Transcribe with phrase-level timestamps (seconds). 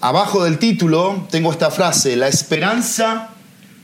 [0.00, 3.30] abajo del título tengo esta frase, la esperanza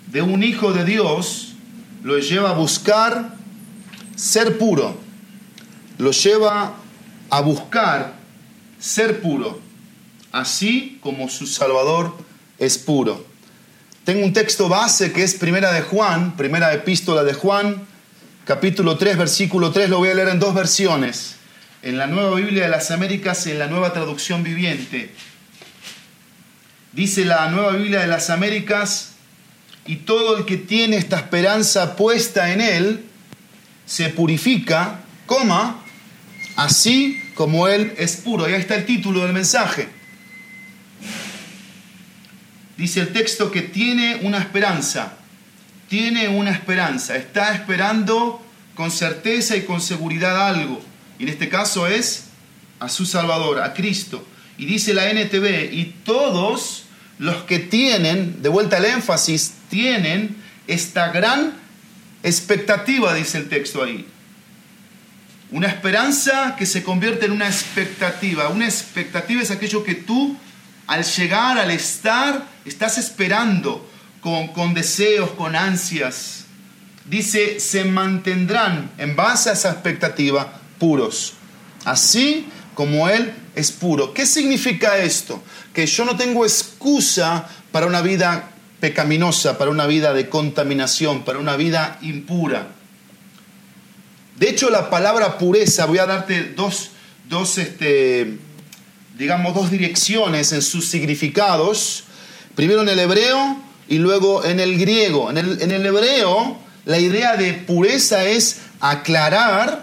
[0.06, 1.54] de un hijo de Dios
[2.02, 3.34] lo lleva a buscar
[4.14, 4.96] ser puro,
[5.98, 6.74] lo lleva
[7.28, 8.14] a buscar
[8.78, 9.60] ser puro,
[10.32, 12.16] así como su Salvador
[12.58, 13.26] es puro.
[14.04, 17.86] Tengo un texto base que es Primera de Juan, Primera Epístola de Juan,
[18.44, 21.34] capítulo 3, versículo 3, lo voy a leer en dos versiones,
[21.82, 25.12] en la Nueva Biblia de las Américas y en la Nueva Traducción Viviente.
[26.96, 29.16] Dice la Nueva Biblia de las Américas,
[29.84, 33.04] y todo el que tiene esta esperanza puesta en Él,
[33.84, 35.84] se purifica, coma,
[36.56, 38.48] así como Él es puro.
[38.48, 39.90] Y ahí está el título del mensaje.
[42.78, 45.18] Dice el texto que tiene una esperanza,
[45.90, 48.42] tiene una esperanza, está esperando
[48.74, 50.80] con certeza y con seguridad algo.
[51.18, 52.28] Y en este caso es
[52.80, 54.26] a su Salvador, a Cristo.
[54.56, 56.84] Y dice la NTV, y todos
[57.18, 60.36] los que tienen, de vuelta al énfasis, tienen
[60.66, 61.54] esta gran
[62.22, 64.06] expectativa, dice el texto ahí.
[65.50, 68.48] Una esperanza que se convierte en una expectativa.
[68.48, 70.36] Una expectativa es aquello que tú,
[70.88, 73.88] al llegar, al estar, estás esperando
[74.20, 76.46] con, con deseos, con ansias.
[77.08, 81.34] Dice, se mantendrán en base a esa expectativa puros.
[81.84, 84.12] Así como Él es puro.
[84.12, 85.42] ¿Qué significa esto?
[85.76, 88.48] Que yo no tengo excusa para una vida
[88.80, 92.68] pecaminosa, para una vida de contaminación, para una vida impura.
[94.38, 96.92] De hecho, la palabra pureza, voy a darte dos,
[97.28, 98.38] dos este,
[99.18, 102.04] digamos, dos direcciones en sus significados.
[102.54, 105.28] Primero en el hebreo y luego en el griego.
[105.28, 109.82] En el, en el hebreo, la idea de pureza es aclarar,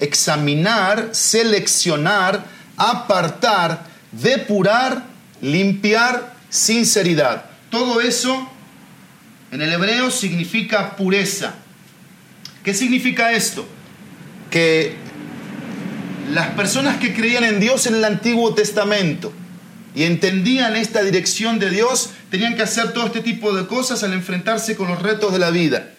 [0.00, 2.44] examinar, seleccionar,
[2.76, 5.09] apartar, depurar,
[5.42, 7.44] limpiar, sinceridad.
[7.70, 8.50] Todo eso
[9.52, 11.54] en el hebreo significa pureza.
[12.64, 13.66] ¿Qué significa esto?
[14.50, 14.94] Que
[16.32, 19.32] las personas que creían en Dios en el Antiguo Testamento
[19.94, 24.12] y entendían esta dirección de Dios, tenían que hacer todo este tipo de cosas al
[24.12, 25.90] enfrentarse con los retos de la vida.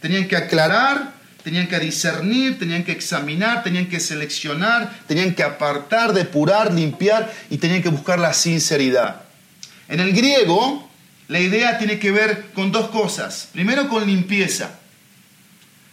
[0.00, 1.12] Tenían que aclarar,
[1.44, 7.58] tenían que discernir, tenían que examinar, tenían que seleccionar, tenían que apartar, depurar, limpiar y
[7.58, 9.20] tenían que buscar la sinceridad.
[9.86, 10.88] En el griego,
[11.28, 13.50] la idea tiene que ver con dos cosas.
[13.52, 14.70] Primero, con limpieza.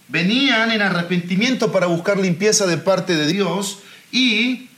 [0.08, 3.80] Venían en arrepentimiento para buscar limpieza de parte de Dios
[4.10, 4.70] y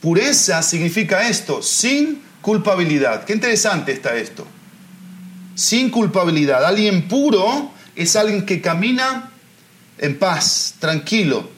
[0.00, 3.24] pureza significa esto, sin culpabilidad.
[3.24, 4.46] Qué interesante está esto.
[5.56, 6.64] Sin culpabilidad.
[6.64, 9.29] Alguien puro es alguien que camina
[10.00, 11.48] en paz, tranquilo,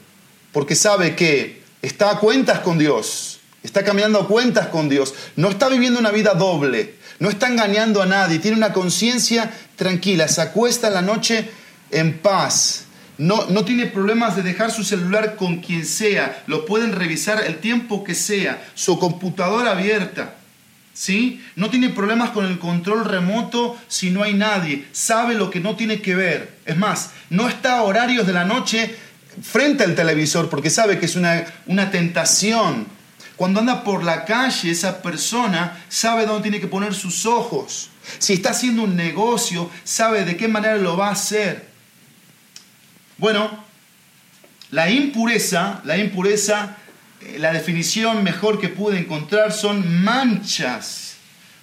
[0.52, 5.48] porque sabe que está a cuentas con Dios, está caminando a cuentas con Dios, no
[5.48, 10.42] está viviendo una vida doble, no está engañando a nadie, tiene una conciencia tranquila, se
[10.42, 11.50] acuesta en la noche
[11.90, 12.86] en paz.
[13.18, 17.58] No, no tiene problemas de dejar su celular con quien sea, lo pueden revisar el
[17.58, 20.34] tiempo que sea, su computadora abierta.
[20.94, 21.42] ¿Sí?
[21.56, 24.86] No tiene problemas con el control remoto si no hay nadie.
[24.92, 26.58] Sabe lo que no tiene que ver.
[26.66, 28.94] Es más, no está a horarios de la noche
[29.42, 32.86] frente al televisor porque sabe que es una, una tentación
[33.42, 37.90] cuando anda por la calle, esa persona sabe dónde tiene que poner sus ojos.
[38.18, 41.66] Si está haciendo un negocio, sabe de qué manera lo va a hacer.
[43.18, 43.64] Bueno,
[44.70, 46.76] la impureza, la impureza,
[47.38, 51.14] la definición mejor que pude encontrar son manchas,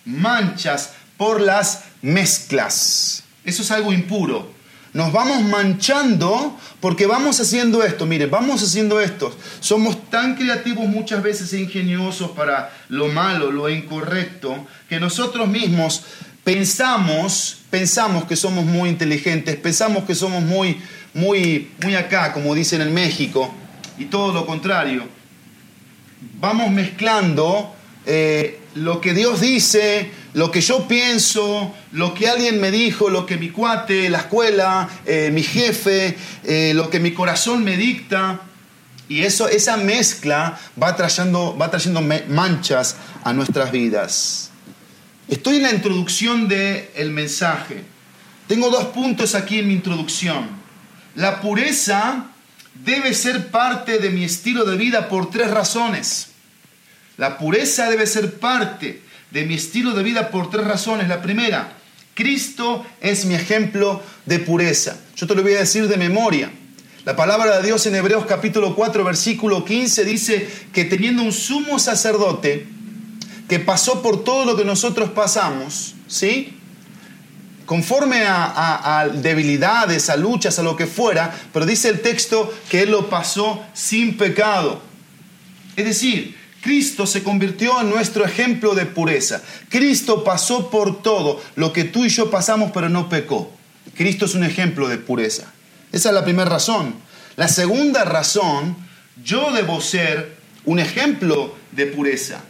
[0.06, 3.24] manchas por las mezclas.
[3.44, 4.60] Eso es algo impuro.
[4.94, 8.06] Nos vamos manchando porque vamos haciendo esto.
[8.06, 9.36] Mire, vamos haciendo esto.
[9.60, 16.04] Somos tan creativos muchas veces e ingeniosos para lo malo, lo incorrecto, que nosotros mismos
[16.44, 20.82] pensamos, pensamos que somos muy inteligentes, pensamos que somos muy,
[21.14, 23.54] muy, muy acá, como dicen en México,
[24.00, 25.19] y todo lo contrario.
[26.22, 27.74] Vamos mezclando
[28.06, 33.26] eh, lo que Dios dice, lo que yo pienso, lo que alguien me dijo, lo
[33.26, 38.42] que mi cuate, la escuela, eh, mi jefe, eh, lo que mi corazón me dicta.
[39.08, 44.52] Y eso, esa mezcla va trayendo, va trayendo manchas a nuestras vidas.
[45.30, 47.84] Estoy en la introducción del mensaje.
[48.48, 50.50] Tengo dos puntos aquí en mi introducción.
[51.16, 52.26] La pureza
[52.74, 56.28] debe ser parte de mi estilo de vida por tres razones.
[57.18, 59.02] La pureza debe ser parte
[59.32, 61.08] de mi estilo de vida por tres razones.
[61.08, 61.74] La primera,
[62.14, 64.98] Cristo es mi ejemplo de pureza.
[65.16, 66.52] Yo te lo voy a decir de memoria.
[67.06, 71.80] La palabra de Dios en Hebreos capítulo 4 versículo 15 dice que teniendo un sumo
[71.80, 72.68] sacerdote
[73.48, 76.59] que pasó por todo lo que nosotros pasamos, ¿sí?
[77.70, 82.90] Conforme a, debilidades, a luchas, a lo que fuera, pero dice el texto que Él
[82.90, 84.82] lo pasó sin pecado.
[85.76, 89.44] Es decir, Cristo se convirtió en nuestro ejemplo de pureza.
[89.70, 93.52] Cristo pasó por todo lo que tú y yo pasamos, pero no pecó.
[93.94, 95.54] Cristo es un ejemplo de pureza.
[95.92, 96.96] Esa es la primera razón.
[97.36, 98.78] La segunda razón,
[99.24, 102.42] yo debo ser un ejemplo de pureza.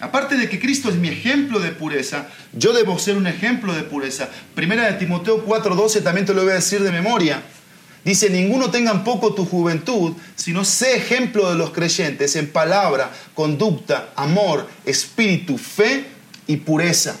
[0.00, 3.82] Aparte de que Cristo es mi ejemplo de pureza, yo debo ser un ejemplo de
[3.82, 4.28] pureza.
[4.54, 7.42] Primera de Timoteo 4:12 también te lo voy a decir de memoria.
[8.04, 13.10] Dice, ninguno tenga en poco tu juventud, sino sé ejemplo de los creyentes en palabra,
[13.34, 16.04] conducta, amor, espíritu, fe
[16.46, 17.16] y pureza.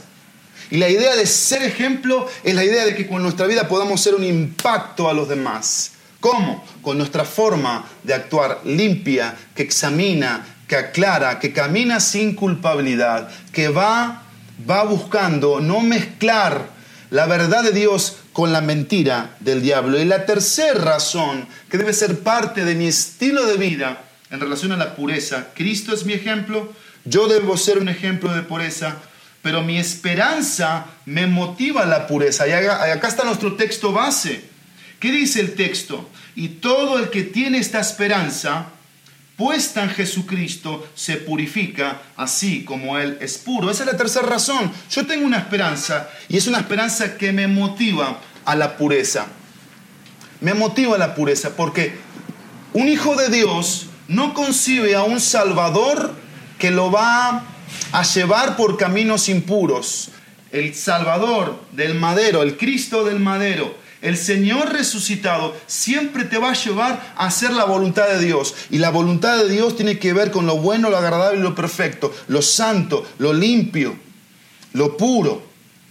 [0.70, 4.00] Y la idea de ser ejemplo es la idea de que con nuestra vida podamos
[4.00, 5.92] ser un impacto a los demás.
[6.20, 6.64] ¿Cómo?
[6.82, 13.68] Con nuestra forma de actuar limpia, que examina, que aclara, que camina sin culpabilidad, que
[13.68, 14.22] va,
[14.68, 16.68] va buscando no mezclar
[17.10, 20.00] la verdad de Dios con la mentira del diablo.
[20.00, 24.72] Y la tercera razón que debe ser parte de mi estilo de vida en relación
[24.72, 26.72] a la pureza, Cristo es mi ejemplo,
[27.04, 28.96] yo debo ser un ejemplo de pureza,
[29.40, 32.48] pero mi esperanza me motiva a la pureza.
[32.48, 34.42] Y acá está nuestro texto base.
[34.98, 36.10] ¿Qué dice el texto?
[36.34, 38.66] Y todo el que tiene esta esperanza
[39.36, 43.70] puesta en Jesucristo, se purifica así como Él es puro.
[43.70, 44.72] Esa es la tercera razón.
[44.90, 49.26] Yo tengo una esperanza y es una esperanza que me motiva a la pureza.
[50.40, 51.94] Me motiva a la pureza porque
[52.72, 56.14] un hijo de Dios no concibe a un Salvador
[56.58, 57.44] que lo va
[57.92, 60.10] a llevar por caminos impuros.
[60.52, 63.76] El Salvador del madero, el Cristo del madero,
[64.06, 68.54] el Señor resucitado siempre te va a llevar a hacer la voluntad de Dios.
[68.70, 71.56] Y la voluntad de Dios tiene que ver con lo bueno, lo agradable y lo
[71.56, 73.96] perfecto, lo santo, lo limpio,
[74.74, 75.42] lo puro,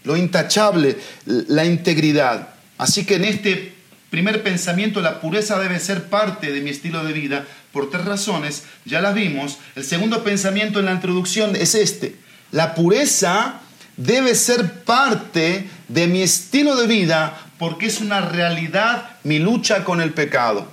[0.06, 2.52] lo intachable, la integridad.
[2.78, 3.74] Así que en este
[4.10, 8.64] primer pensamiento la pureza debe ser parte de mi estilo de vida por tres razones,
[8.86, 9.58] ya las vimos.
[9.76, 12.16] El segundo pensamiento en la introducción es este.
[12.54, 13.60] La pureza
[13.98, 20.02] debe ser parte de mi estilo de vida porque es una realidad mi lucha con
[20.02, 20.68] el pecado.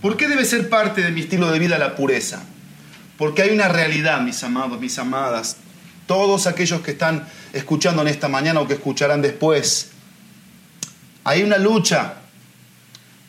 [0.00, 2.42] ¿Por qué debe ser parte de mi estilo de vida la pureza?
[3.18, 5.56] Porque hay una realidad, mis amados, mis amadas,
[6.06, 9.90] todos aquellos que están escuchando en esta mañana o que escucharán después.
[11.24, 12.14] Hay una lucha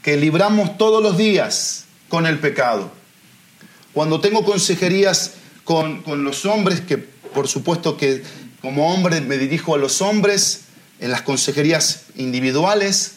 [0.03, 2.91] que libramos todos los días con el pecado.
[3.93, 5.33] Cuando tengo consejerías
[5.63, 8.23] con, con los hombres, que por supuesto que
[8.61, 10.66] como hombre me dirijo a los hombres,
[10.99, 13.13] en las consejerías individuales,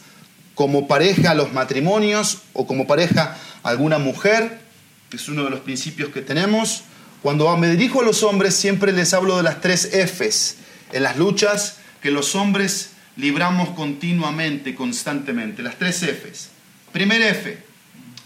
[0.54, 4.60] como pareja a los matrimonios o como pareja a alguna mujer,
[5.08, 6.82] que es uno de los principios que tenemos.
[7.22, 10.56] Cuando me dirijo a los hombres siempre les hablo de las tres Fs
[10.92, 15.62] en las luchas que los hombres libramos continuamente, constantemente.
[15.62, 16.48] Las tres Fs.
[16.92, 17.58] Primer F,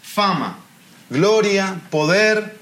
[0.02, 0.58] fama,
[1.10, 2.56] gloria, poder,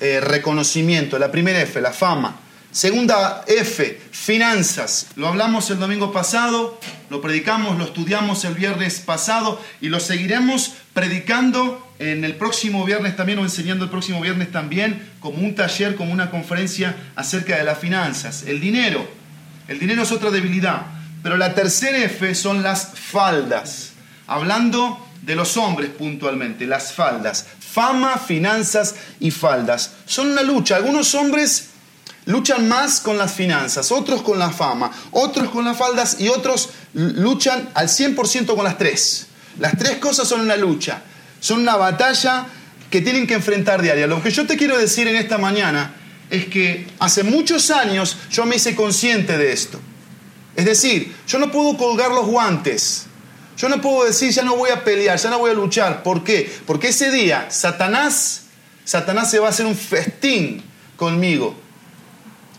[0.00, 1.18] eh, reconocimiento.
[1.18, 2.40] La primera F, la fama.
[2.76, 5.06] Segunda F, finanzas.
[5.16, 6.78] Lo hablamos el domingo pasado,
[7.08, 13.16] lo predicamos, lo estudiamos el viernes pasado y lo seguiremos predicando en el próximo viernes
[13.16, 17.64] también o enseñando el próximo viernes también como un taller, como una conferencia acerca de
[17.64, 18.42] las finanzas.
[18.42, 19.08] El dinero.
[19.68, 20.82] El dinero es otra debilidad.
[21.22, 23.92] Pero la tercera F son las faldas.
[24.26, 27.46] Hablando de los hombres puntualmente, las faldas.
[27.58, 29.92] Fama, finanzas y faldas.
[30.04, 30.76] Son una lucha.
[30.76, 31.70] Algunos hombres
[32.26, 36.70] luchan más con las finanzas, otros con la fama, otros con las faldas y otros
[36.92, 39.28] luchan al 100% con las tres.
[39.58, 41.02] Las tres cosas son una lucha,
[41.40, 42.46] son una batalla
[42.90, 44.06] que tienen que enfrentar diaria.
[44.06, 45.94] Lo que yo te quiero decir en esta mañana
[46.28, 49.80] es que hace muchos años yo me hice consciente de esto.
[50.56, 53.06] Es decir, yo no puedo colgar los guantes.
[53.56, 56.02] Yo no puedo decir, ya no voy a pelear, ya no voy a luchar.
[56.02, 56.52] ¿Por qué?
[56.66, 58.42] Porque ese día Satanás,
[58.84, 60.62] Satanás se va a hacer un festín
[60.96, 61.65] conmigo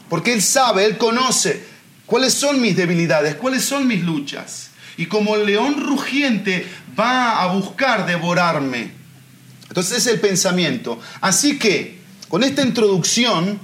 [0.09, 1.63] porque Él sabe, Él conoce
[2.05, 4.69] cuáles son mis debilidades, cuáles son mis luchas.
[4.97, 6.65] Y como el león rugiente
[6.97, 8.91] va a buscar devorarme.
[9.67, 10.99] Entonces es el pensamiento.
[11.21, 11.99] Así que,
[12.29, 13.59] con esta introducción,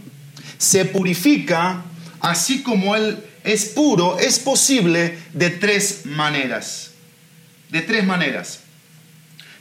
[0.58, 1.84] se purifica,
[2.20, 6.92] así como Él es puro, es posible de tres maneras.
[7.70, 8.60] De tres maneras.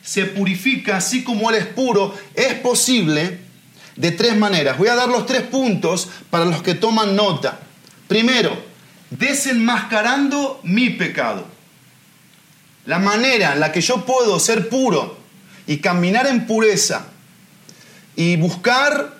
[0.02, 3.38] Se purifica, así como Él es puro, es posible
[3.96, 4.78] de tres maneras.
[4.78, 7.58] Voy a dar los tres puntos para los que toman nota.
[8.08, 8.56] Primero,
[9.10, 11.46] desenmascarando mi pecado.
[12.86, 15.18] La manera en la que yo puedo ser puro
[15.66, 17.06] y caminar en pureza
[18.16, 19.14] y buscar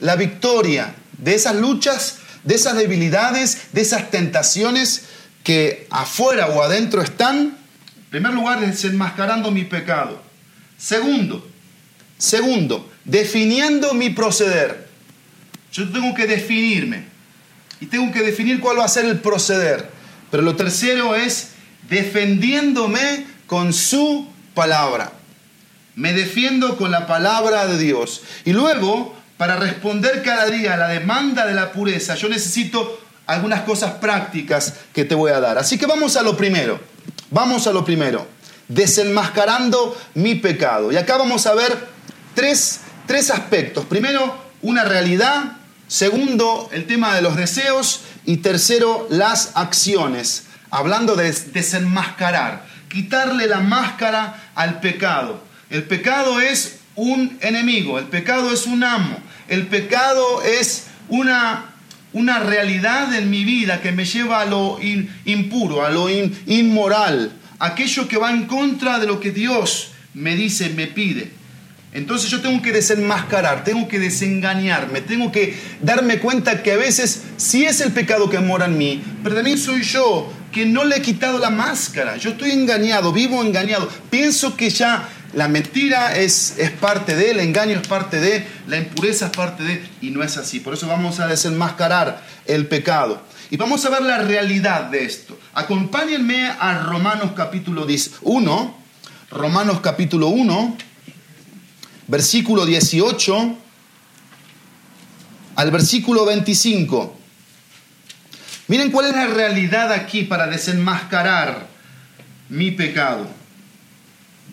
[0.00, 5.06] la victoria de esas luchas, de esas debilidades, de esas tentaciones
[5.42, 7.56] que afuera o adentro están.
[7.96, 10.22] En primer lugar, desenmascarando mi pecado.
[10.76, 11.46] Segundo,
[12.16, 14.86] segundo, definiendo mi proceder.
[15.72, 17.04] Yo tengo que definirme
[17.80, 19.90] y tengo que definir cuál va a ser el proceder.
[20.30, 21.50] Pero lo tercero es
[21.88, 25.12] defendiéndome con su palabra.
[25.96, 28.22] Me defiendo con la palabra de Dios.
[28.44, 33.62] Y luego, para responder cada día a la demanda de la pureza, yo necesito algunas
[33.62, 35.58] cosas prácticas que te voy a dar.
[35.58, 36.80] Así que vamos a lo primero.
[37.30, 38.26] Vamos a lo primero.
[38.68, 40.92] Desenmascarando mi pecado.
[40.92, 41.76] Y acá vamos a ver
[42.34, 43.84] tres, tres aspectos.
[43.86, 45.56] Primero, una realidad.
[45.88, 48.02] Segundo, el tema de los deseos.
[48.24, 50.44] Y tercero, las acciones.
[50.70, 52.64] Hablando de desenmascarar.
[52.88, 55.42] Quitarle la máscara al pecado.
[55.70, 57.98] El pecado es un enemigo.
[57.98, 59.18] El pecado es un amo.
[59.48, 61.64] El pecado es una
[62.12, 68.08] una realidad en mi vida que me lleva a lo impuro, a lo inmoral, aquello
[68.08, 71.37] que va en contra de lo que Dios me dice, me pide.
[71.98, 77.22] Entonces yo tengo que desenmascarar, tengo que desengañarme, tengo que darme cuenta que a veces
[77.36, 80.96] sí es el pecado que mora en mí, pero también soy yo que no le
[80.96, 82.16] he quitado la máscara.
[82.16, 83.88] Yo estoy engañado, vivo engañado.
[84.10, 88.78] Pienso que ya la mentira es, es parte de, el engaño es parte de, la
[88.78, 90.60] impureza es parte de, y no es así.
[90.60, 93.20] Por eso vamos a desenmascarar el pecado.
[93.50, 95.38] Y vamos a ver la realidad de esto.
[95.54, 97.86] Acompáñenme a Romanos capítulo
[98.22, 98.78] 1,
[99.30, 100.76] Romanos capítulo 1,
[102.08, 103.56] versículo 18
[105.54, 107.16] al versículo 25.
[108.68, 111.68] Miren cuál es la realidad aquí para desenmascarar
[112.48, 113.26] mi pecado.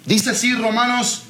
[0.05, 1.23] Dice así Romanos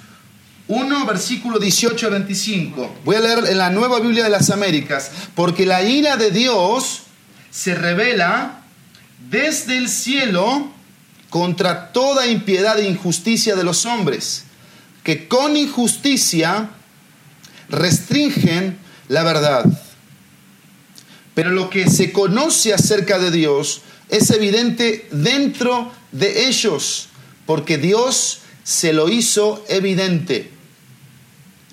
[0.67, 2.95] 1, versículo 18 a 25.
[3.05, 5.11] Voy a leer en la Nueva Biblia de las Américas.
[5.35, 7.03] Porque la ira de Dios
[7.51, 8.61] se revela
[9.29, 10.69] desde el cielo
[11.29, 14.45] contra toda impiedad e injusticia de los hombres,
[15.05, 16.71] que con injusticia
[17.69, 19.65] restringen la verdad.
[21.35, 27.09] Pero lo que se conoce acerca de Dios es evidente dentro de ellos,
[27.45, 30.49] porque Dios se lo hizo evidente.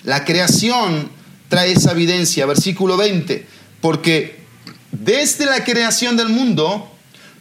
[0.04, 1.08] La creación
[1.48, 3.46] trae esa evidencia, versículo 20,
[3.80, 4.42] porque
[4.90, 6.92] desde la creación del mundo,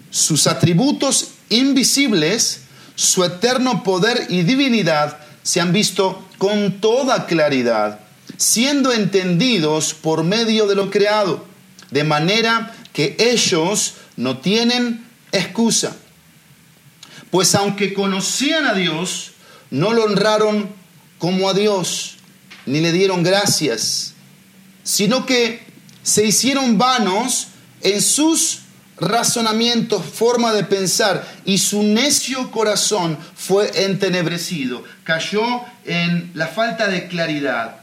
[0.09, 2.61] sus atributos invisibles,
[2.95, 7.99] su eterno poder y divinidad se han visto con toda claridad,
[8.37, 11.45] siendo entendidos por medio de lo creado,
[11.89, 15.95] de manera que ellos no tienen excusa.
[17.29, 19.31] Pues aunque conocían a Dios,
[19.69, 20.69] no lo honraron
[21.17, 22.17] como a Dios,
[22.65, 24.13] ni le dieron gracias,
[24.83, 25.63] sino que
[26.03, 27.47] se hicieron vanos
[27.81, 28.60] en sus
[29.01, 35.41] razonamientos, forma de pensar, y su necio corazón fue entenebrecido, cayó
[35.85, 37.77] en la falta de claridad,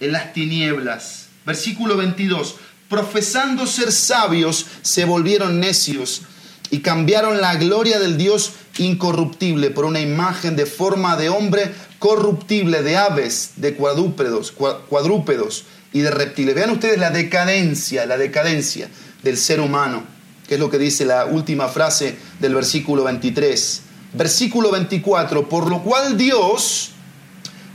[0.00, 1.26] en las tinieblas.
[1.44, 2.56] Versículo 22,
[2.88, 6.22] profesando ser sabios, se volvieron necios
[6.70, 12.82] y cambiaron la gloria del Dios incorruptible por una imagen de forma de hombre corruptible,
[12.82, 16.54] de aves, de cuadrúpedos, cuadrúpedos y de reptiles.
[16.54, 18.88] Vean ustedes la decadencia, la decadencia
[19.22, 20.04] del ser humano,
[20.46, 23.82] que es lo que dice la última frase del versículo 23.
[24.14, 26.90] Versículo 24, por lo cual Dios,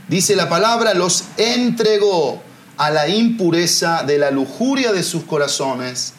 [0.08, 2.42] dice la palabra, los entregó
[2.76, 6.14] a la impureza de la lujuria de sus corazones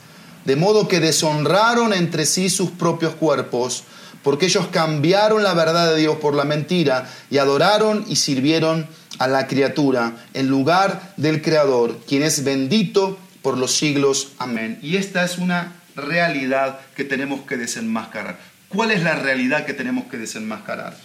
[0.46, 3.84] de modo que deshonraron entre sí sus propios cuerpos,
[4.24, 8.88] porque ellos cambiaron la verdad de Dios por la mentira y adoraron y sirvieron
[9.20, 14.30] a la criatura en lugar del Creador, quien es bendito por los siglos.
[14.40, 14.80] Amén.
[14.82, 18.40] Y esta es una realidad que tenemos que desenmascarar.
[18.70, 20.96] ¿Cuál es la realidad que tenemos que desenmascarar?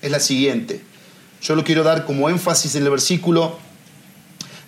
[0.00, 0.80] Es la siguiente.
[1.42, 3.58] Yo lo quiero dar como énfasis en el versículo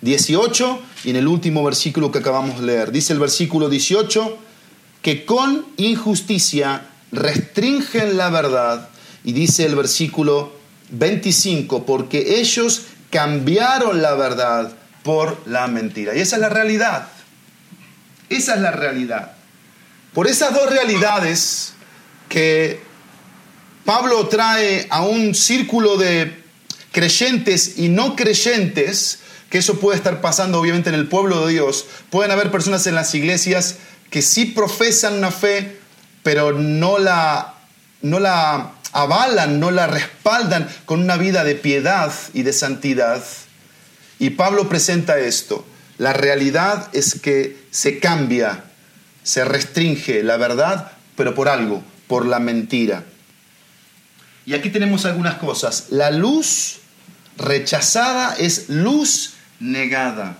[0.01, 2.91] 18 y en el último versículo que acabamos de leer.
[2.91, 4.37] Dice el versículo 18
[5.01, 8.89] que con injusticia restringen la verdad
[9.23, 10.53] y dice el versículo
[10.91, 14.71] 25 porque ellos cambiaron la verdad
[15.03, 16.15] por la mentira.
[16.15, 17.07] Y esa es la realidad.
[18.29, 19.33] Esa es la realidad.
[20.15, 21.73] Por esas dos realidades
[22.29, 22.79] que
[23.83, 26.41] Pablo trae a un círculo de
[26.93, 29.19] creyentes y no creyentes,
[29.49, 31.85] que eso puede estar pasando obviamente en el pueblo de Dios.
[32.11, 33.75] Pueden haber personas en las iglesias
[34.09, 35.81] que sí profesan una fe,
[36.23, 37.55] pero no la,
[38.01, 43.21] no la avalan, no la respaldan con una vida de piedad y de santidad.
[44.17, 45.65] Y Pablo presenta esto.
[45.97, 48.63] La realidad es que se cambia,
[49.25, 53.03] se restringe la verdad, pero por algo, por la mentira.
[54.45, 55.87] Y aquí tenemos algunas cosas.
[55.89, 56.77] La luz
[57.35, 60.37] rechazada es luz negada.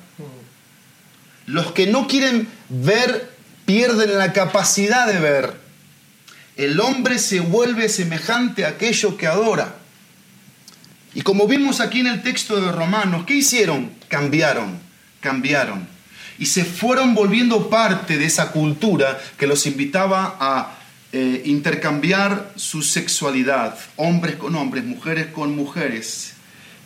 [1.47, 3.31] Los que no quieren ver
[3.65, 5.53] pierden la capacidad de ver.
[6.55, 9.77] El hombre se vuelve semejante a aquello que adora.
[11.15, 13.91] Y como vimos aquí en el texto de Romanos, ¿qué hicieron?
[14.09, 14.77] Cambiaron,
[15.21, 15.94] cambiaron.
[16.37, 20.77] Y se fueron volviendo parte de esa cultura que los invitaba a
[21.13, 26.33] eh, intercambiar su sexualidad, hombres con hombres, mujeres con mujeres.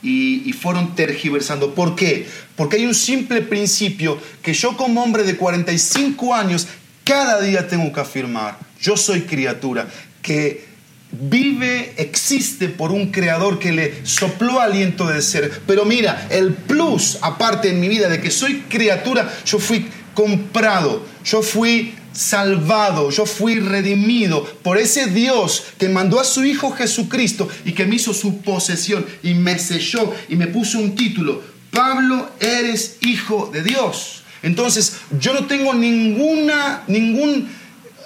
[0.01, 1.75] Y, y, fueron tergiversando.
[1.75, 2.25] ¿Por qué?
[2.55, 6.67] Porque hay un simple principio que yo como hombre de 45 años
[7.03, 8.57] cada día tengo que afirmar.
[8.79, 9.89] Yo soy criatura
[10.21, 10.68] que
[11.11, 15.61] vive, existe por un creador que le sopló aliento de ser.
[15.65, 21.05] Pero mira, el plus, aparte en mi vida de que soy criatura, yo fui comprado,
[21.23, 27.47] yo fui salvado, yo fui redimido por ese Dios que mandó a su Hijo Jesucristo
[27.65, 31.41] y que me hizo su posesión y me selló y me puso un título.
[31.71, 34.23] Pablo, eres hijo de Dios.
[34.41, 37.47] Entonces, yo no tengo ninguna, ningún,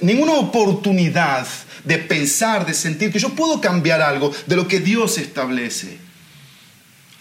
[0.01, 1.47] ninguna oportunidad
[1.83, 5.97] de pensar, de sentir que yo puedo cambiar algo de lo que Dios establece.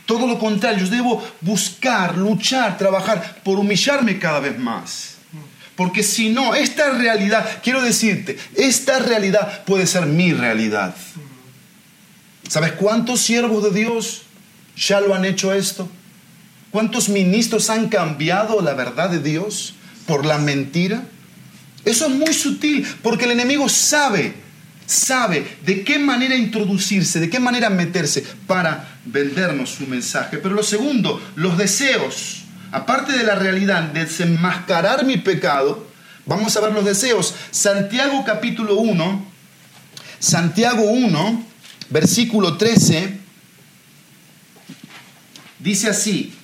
[0.06, 5.16] Todo lo contrario, yo debo buscar, luchar, trabajar por humillarme cada vez más.
[5.76, 10.94] Porque si no, esta realidad, quiero decirte, esta realidad puede ser mi realidad.
[12.48, 14.22] ¿Sabes cuántos siervos de Dios
[14.76, 15.88] ya lo han hecho esto?
[16.70, 19.74] ¿Cuántos ministros han cambiado la verdad de Dios
[20.06, 21.04] por la mentira?
[21.84, 24.34] Eso es muy sutil, porque el enemigo sabe
[24.86, 30.38] sabe de qué manera introducirse, de qué manera meterse para vendernos su mensaje.
[30.38, 35.86] Pero lo segundo, los deseos, aparte de la realidad de desenmascarar mi pecado,
[36.26, 37.34] vamos a ver los deseos.
[37.50, 39.26] Santiago capítulo 1,
[40.18, 41.46] Santiago 1,
[41.90, 43.18] versículo 13,
[45.58, 46.34] dice así,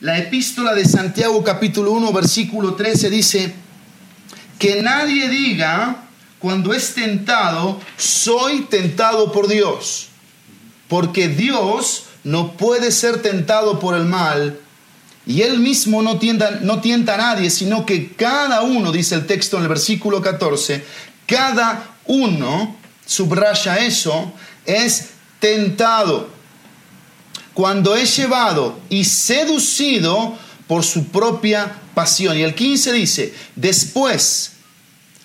[0.00, 3.54] la epístola de Santiago capítulo 1, versículo 13 dice,
[4.58, 6.04] que nadie diga,
[6.42, 10.08] cuando es tentado, soy tentado por Dios.
[10.88, 14.58] Porque Dios no puede ser tentado por el mal
[15.24, 19.56] y él mismo no tienta, no a nadie, sino que cada uno, dice el texto
[19.56, 20.84] en el versículo 14,
[21.26, 22.76] cada uno,
[23.06, 24.32] subraya eso,
[24.66, 26.28] es tentado
[27.54, 32.36] cuando es llevado y seducido por su propia pasión.
[32.36, 34.51] Y el 15 dice, después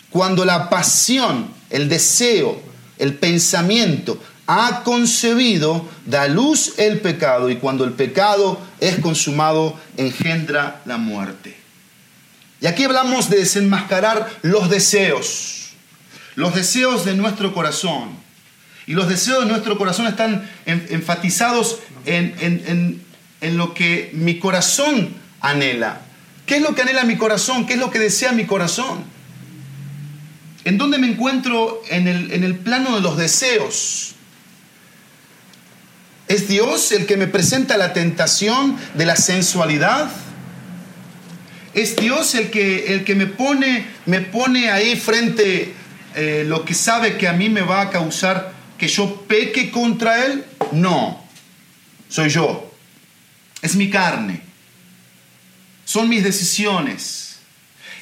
[0.10, 2.62] cuando la pasión, el deseo,
[2.98, 10.82] el pensamiento ha concebido, da luz el pecado y cuando el pecado es consumado, engendra
[10.86, 11.58] la muerte.
[12.62, 15.72] Y aquí hablamos de desenmascarar los deseos,
[16.36, 18.26] los deseos de nuestro corazón.
[18.88, 23.04] Y los deseos de nuestro corazón están enfatizados en,
[23.42, 26.02] en lo que mi corazón anhela.
[26.46, 27.66] ¿Qué es lo que anhela mi corazón?
[27.66, 29.17] ¿Qué es lo que desea mi corazón?
[30.68, 34.16] ¿En dónde me encuentro en el, en el plano de los deseos?
[36.28, 40.12] ¿Es Dios el que me presenta la tentación de la sensualidad?
[41.74, 45.74] ¿Es Dios el que, el que me, pone, me pone ahí frente
[46.16, 50.26] eh, lo que sabe que a mí me va a causar que yo peque contra
[50.26, 50.44] Él?
[50.74, 51.24] No,
[52.10, 52.70] soy yo.
[53.62, 54.42] Es mi carne.
[55.86, 57.27] Son mis decisiones.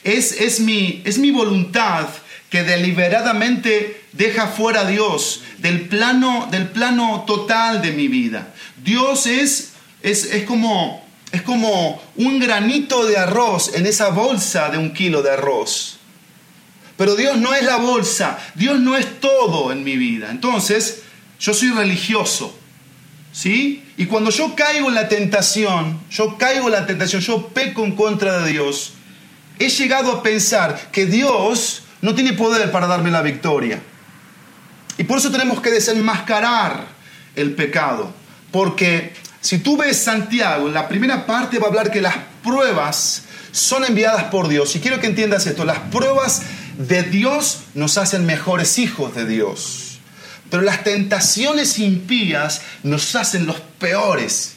[0.06, 2.08] Es, es, mi, es mi voluntad
[2.50, 8.54] que deliberadamente deja fuera a Dios del plano, del plano total de mi vida.
[8.84, 14.78] Dios es, es, es, como, es como un granito de arroz en esa bolsa de
[14.78, 15.98] un kilo de arroz.
[16.98, 20.30] Pero Dios no es la bolsa, Dios no es todo en mi vida.
[20.30, 21.02] Entonces,
[21.40, 22.58] yo soy religioso,
[23.34, 23.84] ¿sí?
[23.98, 27.96] Y cuando yo caigo en la tentación, yo caigo en la tentación, yo peco en
[27.96, 28.94] contra de Dios,
[29.60, 33.80] he llegado a pensar que Dios no tiene poder para darme la victoria.
[34.98, 36.88] Y por eso tenemos que desenmascarar
[37.36, 38.14] el pecado.
[38.52, 43.24] Porque si tú ves Santiago, en la primera parte va a hablar que las pruebas
[43.52, 44.76] son enviadas por Dios.
[44.76, 46.42] Y quiero que entiendas esto, las pruebas
[46.78, 50.00] de Dios nos hacen mejores hijos de Dios.
[50.50, 54.54] Pero las tentaciones impías nos hacen los peores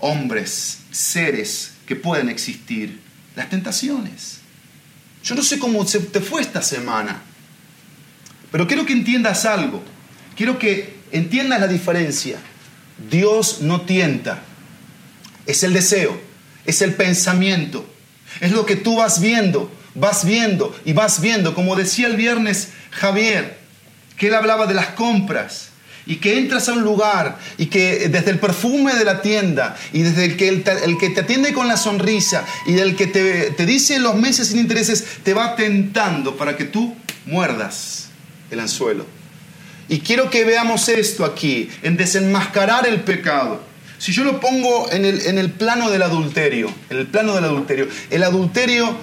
[0.00, 3.03] hombres, seres que pueden existir.
[3.36, 4.38] Las tentaciones.
[5.22, 7.22] Yo no sé cómo se te fue esta semana,
[8.52, 9.82] pero quiero que entiendas algo.
[10.36, 12.38] Quiero que entiendas la diferencia.
[13.10, 14.42] Dios no tienta,
[15.46, 16.20] es el deseo.
[16.66, 17.86] es el pensamiento.
[18.40, 21.54] Es lo que tú vas viendo, vas viendo y vas viendo.
[21.54, 23.58] Como decía el viernes Javier,
[24.16, 25.70] que él hablaba de las compras
[26.06, 30.02] y que entras a un lugar y que desde el perfume de la tienda y
[30.02, 33.66] desde el que, el, que te atiende con la sonrisa y del que te, te
[33.66, 36.94] dice los meses sin intereses, te va tentando para que tú
[37.26, 38.08] muerdas
[38.50, 39.06] el anzuelo.
[39.88, 43.62] Y quiero que veamos esto aquí, en desenmascarar el pecado.
[43.98, 47.44] Si yo lo pongo en el, en el plano del adulterio, en el plano del
[47.44, 48.96] adulterio, el adulterio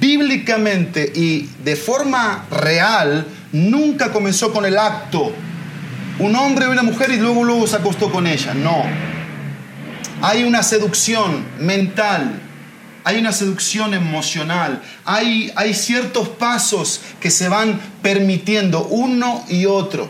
[0.00, 5.32] bíblicamente y de forma real nunca comenzó con el acto.
[6.18, 8.54] Un hombre y una mujer y luego luego se acostó con ella.
[8.54, 8.84] No.
[10.22, 12.40] Hay una seducción mental,
[13.02, 20.08] hay una seducción emocional, hay, hay ciertos pasos que se van permitiendo uno y otro.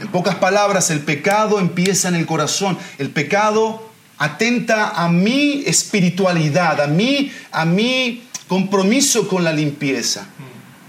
[0.00, 2.76] En pocas palabras, el pecado empieza en el corazón.
[2.98, 10.26] El pecado atenta a mi espiritualidad, a mí, a mi compromiso con la limpieza.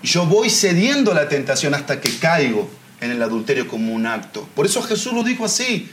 [0.04, 2.70] Yo voy cediendo a la tentación hasta que caigo
[3.04, 4.48] en el adulterio como un acto.
[4.56, 5.89] Por eso Jesús lo dijo así.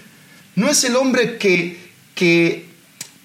[0.56, 1.78] No es el hombre que,
[2.14, 2.66] que,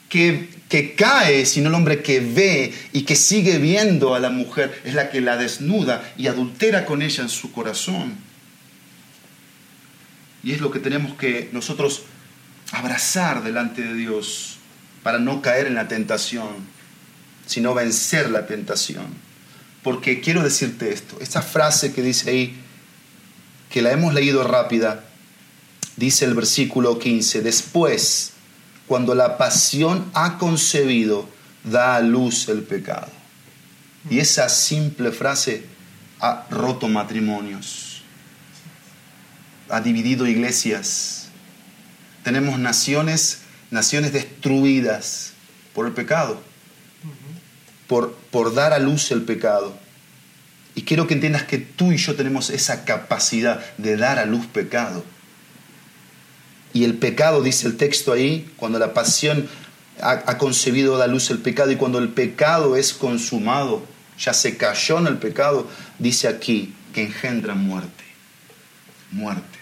[0.10, 4.82] que, que cae, sino el hombre que ve y que sigue viendo a la mujer.
[4.84, 8.16] Es la que la desnuda y adultera con ella en su corazón.
[10.44, 12.04] Y es lo que tenemos que nosotros
[12.72, 14.58] abrazar delante de Dios
[15.04, 16.76] para no caer en la tentación
[17.46, 19.06] sino vencer la tentación.
[19.84, 22.60] Porque quiero decirte esto, esta frase que dice ahí,
[23.70, 25.04] que la hemos leído rápida,
[25.98, 28.32] dice el versículo 15, después,
[28.88, 31.28] cuando la pasión ha concebido,
[31.64, 33.08] da a luz el pecado.
[34.10, 35.66] Y esa simple frase
[36.20, 38.04] ha roto matrimonios,
[39.70, 41.30] ha dividido iglesias.
[42.24, 43.40] Tenemos naciones,
[43.72, 45.34] naciones destruidas
[45.74, 46.40] por el pecado
[47.88, 49.78] por, dar a luz el pecado.
[50.76, 54.46] Y quiero que entiendas que tú y yo tenemos esa capacidad de dar a luz
[54.46, 55.04] pecado.
[56.74, 59.48] Y el pecado, dice el texto ahí, cuando la pasión
[60.02, 63.86] ha, concebido da luz el pecado y cuando el pecado es consumado,
[64.20, 68.04] ya se cayó en el pecado, dice aquí que engendra muerte.
[69.12, 69.60] Muerte.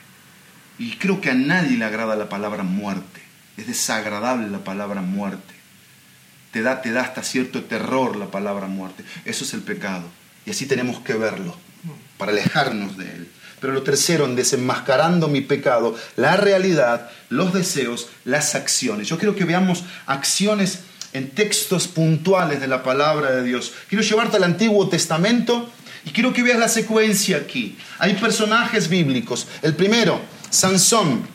[0.80, 3.22] Y creo que a nadie le agrada la palabra muerte.
[3.58, 5.54] Es desagradable la palabra muerte
[6.54, 9.04] te da, te da hasta cierto terror la palabra muerte.
[9.26, 10.04] Eso es el pecado.
[10.46, 11.56] Y así tenemos que verlo,
[12.18, 13.32] para alejarnos de él.
[13.60, 19.08] Pero lo tercero, en desenmascarando mi pecado, la realidad, los deseos, las acciones.
[19.08, 20.80] Yo quiero que veamos acciones
[21.14, 23.72] en textos puntuales de la palabra de Dios.
[23.88, 25.70] Quiero llevarte al Antiguo Testamento
[26.04, 27.78] y quiero que veas la secuencia aquí.
[28.00, 29.48] Hay personajes bíblicos.
[29.62, 31.26] El primero, Sansón.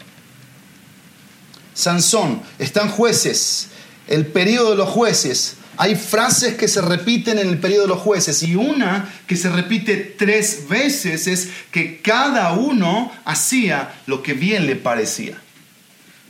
[1.73, 3.69] Sansón, están jueces
[4.09, 5.57] el periodo de los jueces.
[5.81, 9.49] Hay frases que se repiten en el periodo de los jueces y una que se
[9.49, 15.41] repite tres veces es que cada uno hacía lo que bien le parecía.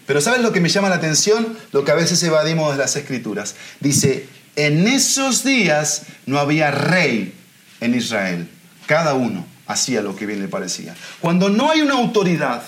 [0.07, 1.57] Pero ¿sabes lo que me llama la atención?
[1.73, 3.55] Lo que a veces evadimos de las escrituras.
[3.81, 7.33] Dice, en esos días no había rey
[7.81, 8.49] en Israel.
[8.87, 10.95] Cada uno hacía lo que bien le parecía.
[11.21, 12.63] Cuando no hay una autoridad,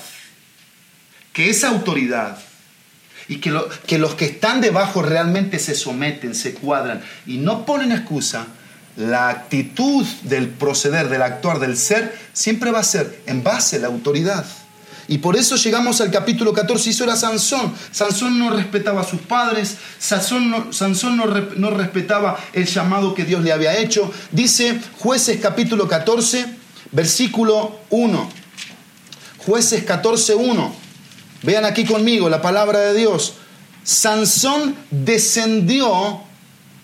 [1.35, 2.39] que esa autoridad
[3.31, 8.49] y que, los que están debajo realmente se someten, se cuadran y no ponen excusa,
[8.97, 13.79] la actitud del proceder, del actuar, del ser, siempre va a ser en base a
[13.79, 14.45] la autoridad.
[15.07, 17.73] Y por eso llegamos al capítulo 14, y eso era Sansón.
[17.93, 23.25] Sansón no respetaba a sus padres, Sansón, no, Sansón no, no, respetaba el llamado que
[23.25, 24.13] Dios le había hecho.
[24.33, 26.47] Dice jueces capítulo 14,
[26.91, 28.29] versículo 1.
[29.39, 30.90] Jueces 14, 1.
[31.43, 33.35] Vean aquí conmigo la palabra de Dios.
[33.83, 36.21] Sansón descendió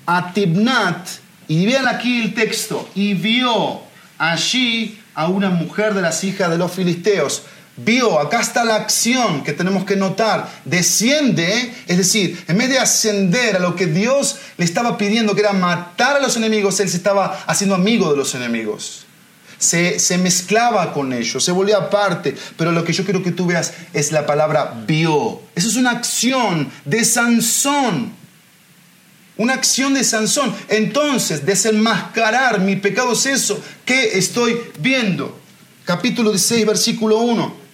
[0.07, 1.09] a Tibnat
[1.49, 3.81] y vean aquí el texto y vio
[4.19, 7.43] allí a una mujer de las hijas de los filisteos.
[7.79, 10.49] Vio, acá está la acción que tenemos que notar.
[10.65, 15.43] Desciende, es decir, en vez de ascender a lo que Dios le estaba pidiendo, que
[15.43, 19.06] era matar a los enemigos, él se estaba haciendo amigo de los enemigos
[19.59, 22.37] se, mezclaba con ellos, se volvía parte.
[22.57, 25.41] Pero lo que yo quiero que tú veas es la palabra vio.
[25.55, 28.13] Eso es una acción de Sansón.
[29.37, 30.55] Una acción de Sansón.
[30.69, 35.39] Entonces, desenmascarar mi pecado es eso que estoy viendo.
[35.85, 37.67] Capítulo 16, versículo 1.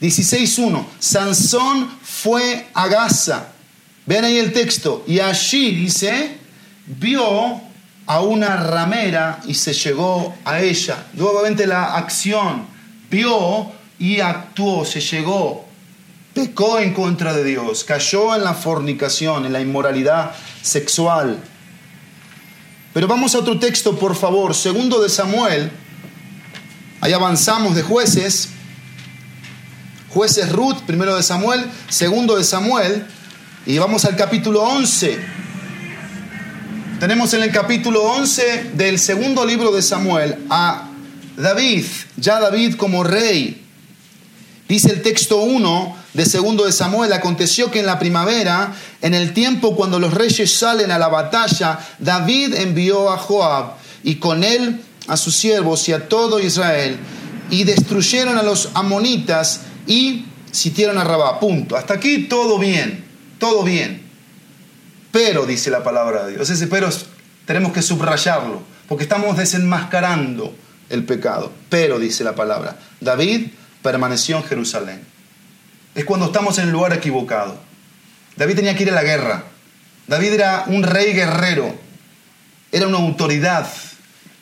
[0.00, 0.84] 16.1.
[0.98, 3.48] Sansón fue a Gaza.
[4.06, 5.04] Ven ahí el texto.
[5.06, 6.36] Y allí dice,
[6.86, 7.62] vio
[8.06, 11.06] a una ramera y se llegó a ella.
[11.14, 12.66] Nuevamente la acción,
[13.10, 15.64] vio y actuó, se llegó.
[16.34, 21.38] pecó en contra de Dios, cayó en la fornicación, en la inmoralidad sexual.
[22.92, 25.70] Pero vamos a otro texto, por favor, segundo de Samuel.
[27.00, 28.48] Ahí avanzamos de jueces.
[30.10, 33.06] Jueces Ruth, primero de Samuel, segundo de Samuel.
[33.66, 35.33] Y vamos al capítulo 11.
[37.04, 40.88] Tenemos en el capítulo 11 del segundo libro de Samuel a
[41.36, 41.84] David,
[42.16, 43.62] ya David como rey.
[44.66, 49.34] Dice el texto 1 de segundo de Samuel, aconteció que en la primavera, en el
[49.34, 54.80] tiempo cuando los reyes salen a la batalla, David envió a Joab y con él
[55.06, 56.96] a sus siervos y a todo Israel
[57.50, 61.38] y destruyeron a los amonitas y sitiaron a Rabá.
[61.38, 61.76] Punto.
[61.76, 63.04] Hasta aquí todo bien,
[63.38, 64.03] todo bien.
[65.14, 66.88] Pero, dice la palabra de Dios, ese pero
[67.46, 70.52] tenemos que subrayarlo, porque estamos desenmascarando
[70.90, 71.52] el pecado.
[71.68, 75.04] Pero, dice la palabra, David permaneció en Jerusalén.
[75.94, 77.60] Es cuando estamos en el lugar equivocado.
[78.34, 79.44] David tenía que ir a la guerra.
[80.08, 81.72] David era un rey guerrero.
[82.72, 83.68] Era una autoridad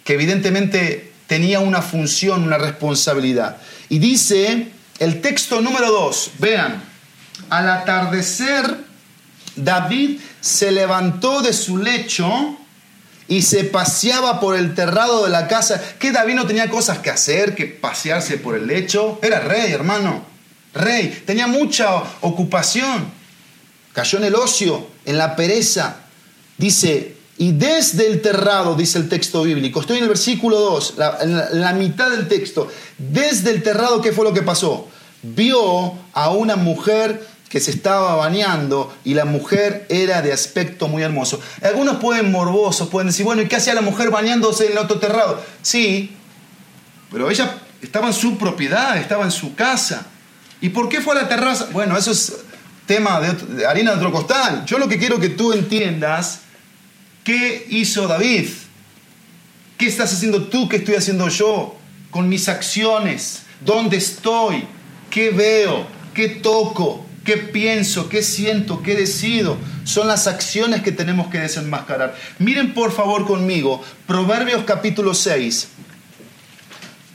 [0.05, 3.59] que evidentemente tenía una función, una responsabilidad.
[3.91, 4.69] Y dice
[5.01, 6.83] el texto número 2, vean,
[7.51, 8.75] al atardecer
[9.55, 12.59] David se levantó de su lecho
[13.28, 15.81] y se paseaba por el terrado de la casa.
[15.98, 19.18] Que David no tenía cosas que hacer, que pasearse por el lecho.
[19.22, 20.26] Era rey, hermano.
[20.74, 21.22] Rey.
[21.24, 23.11] Tenía mucha ocupación.
[23.94, 25.96] Cayó en el ocio, en la pereza.
[26.59, 31.61] Dice, y desde el terrado, dice el texto bíblico, estoy en el versículo 2, en
[31.61, 34.88] la mitad del texto, desde el terrado, ¿qué fue lo que pasó?
[35.22, 41.03] Vio a una mujer que se estaba bañando y la mujer era de aspecto muy
[41.03, 41.38] hermoso.
[41.61, 44.99] Algunos pueden morbosos, pueden decir, bueno, ¿y qué hacía la mujer bañándose en el otro
[44.99, 45.38] terrado?
[45.61, 46.17] Sí,
[47.11, 50.07] pero ella estaba en su propiedad, estaba en su casa.
[50.62, 51.69] ¿Y por qué fue a la terraza?
[51.73, 52.37] Bueno, eso es
[52.87, 54.65] tema de, harina de otro costal.
[54.65, 56.41] Yo lo que quiero que tú entiendas,
[57.23, 58.49] ¿qué hizo David?
[59.77, 60.71] ¿Qué estás haciendo tú?
[60.71, 61.77] ¿Qué estoy haciendo yo?
[62.11, 63.43] Con mis acciones.
[63.61, 64.65] ¿Dónde estoy?
[65.11, 65.87] ¿Qué veo?
[66.15, 67.12] ¿Qué toco?
[67.25, 69.57] Qué pienso, qué siento, qué decido.
[69.85, 72.15] Son las acciones que tenemos que desenmascarar.
[72.39, 75.69] Miren por favor conmigo Proverbios capítulo 6.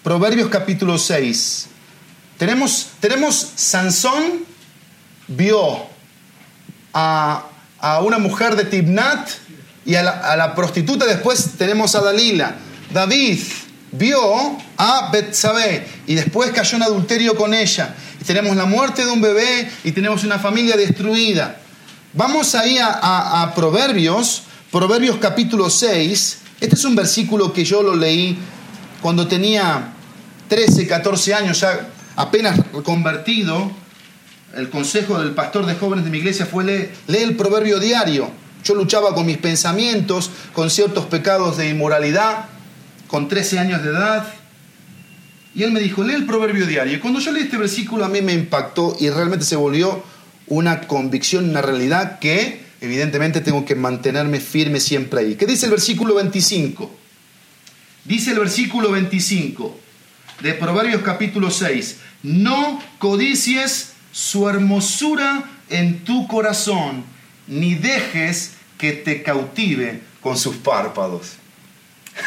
[0.04, 1.68] Proverbios capítulo 6.
[2.38, 4.46] Tenemos, tenemos Sansón
[5.28, 5.86] vio
[6.94, 7.46] a,
[8.04, 9.30] una mujer de Tibnat
[9.86, 11.06] y a la, a la prostituta.
[11.06, 12.56] Después tenemos a Dalila.
[12.94, 13.40] David
[13.92, 17.96] vio a Betsabé y después cayó en adulterio con ella
[18.28, 21.60] tenemos la muerte de un bebé y tenemos una familia destruida.
[22.14, 26.40] Vamos ahí a, a, Proverbios, Proverbios capítulo 6.
[26.60, 28.38] Este es un versículo que yo lo leí
[29.02, 29.94] cuando tenía
[30.50, 31.88] 13, 14 años, ya
[32.18, 33.72] apenas convertido.
[34.56, 38.30] El consejo del pastor de jóvenes de mi iglesia fue lee, lee el proverbio diario.
[38.62, 42.46] Yo luchaba con mis pensamientos, con ciertos pecados de inmoralidad,
[43.08, 44.28] con 13 años de edad
[45.58, 46.96] y él me dijo, lee el proverbio diario.
[46.96, 50.04] Y cuando yo leí este versículo a mí me impactó y realmente se volvió
[50.46, 55.36] una convicción, una realidad que evidentemente tengo que mantenerme firme siempre ahí.
[55.36, 56.96] ¿Qué dice el versículo 25?
[58.06, 59.80] Dice el versículo 25
[60.42, 67.04] de Proverbios capítulo 6, no codicies su hermosura en tu corazón,
[67.48, 71.32] ni dejes que te cautive con sus párpados.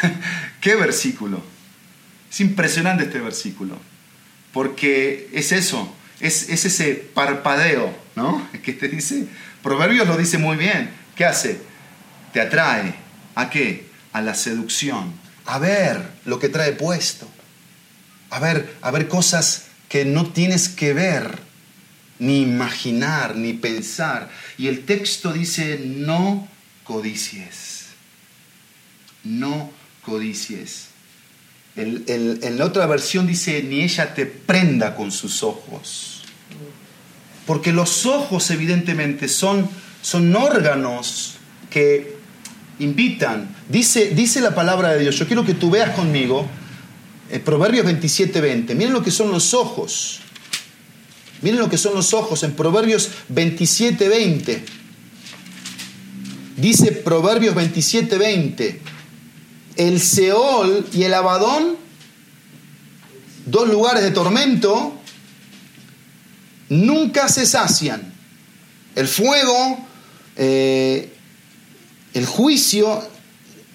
[0.59, 1.50] ¿Qué versículo?
[2.31, 3.77] Es impresionante este versículo,
[4.53, 8.47] porque es eso, es, ese parpadeo, ¿no?
[8.63, 9.27] Que te dice,
[9.61, 10.89] Proverbios lo dice muy bien.
[11.15, 11.59] ¿Qué hace?
[12.31, 12.95] Te atrae.
[13.35, 13.85] ¿A qué?
[14.13, 15.13] A la seducción.
[15.45, 17.27] A ver lo que trae puesto.
[18.29, 21.37] A ver, a ver cosas que no tienes que ver,
[22.17, 24.29] ni imaginar, ni pensar.
[24.57, 26.47] Y el texto dice, no
[26.85, 27.87] codicies.
[29.25, 29.69] No
[30.03, 30.90] codicies
[31.75, 36.23] en la otra versión dice, ni ella te prenda con sus ojos.
[37.45, 39.69] Porque los ojos evidentemente son,
[40.01, 41.35] son órganos
[41.69, 42.15] que
[42.79, 43.55] invitan.
[43.69, 46.47] Dice, dice la palabra de Dios, yo quiero que tú veas conmigo,
[47.29, 50.19] el eh, Proverbios 27:20, miren lo que son los ojos.
[51.41, 54.59] Miren lo que son los ojos en Proverbios 27:20.
[56.57, 58.90] Dice Proverbios 27:20
[59.75, 61.77] el Seol y el Abadón,
[63.45, 64.97] dos lugares de tormento,
[66.69, 68.13] nunca se sacian.
[68.95, 69.85] El fuego,
[70.35, 71.13] eh,
[72.13, 73.07] el juicio,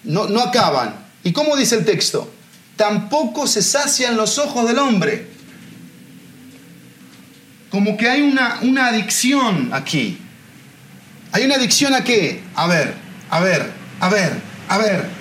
[0.03, 1.05] no, no acaban.
[1.23, 2.31] ¿Y cómo dice el texto?
[2.75, 5.35] Tampoco se sacian los ojos del hombre.
[7.69, 10.17] como que hay una, una adicción aquí.
[11.31, 12.41] ¿Hay una adicción a qué?
[12.55, 12.93] A ver,
[13.29, 14.33] a ver, a ver,
[14.69, 15.16] a ver.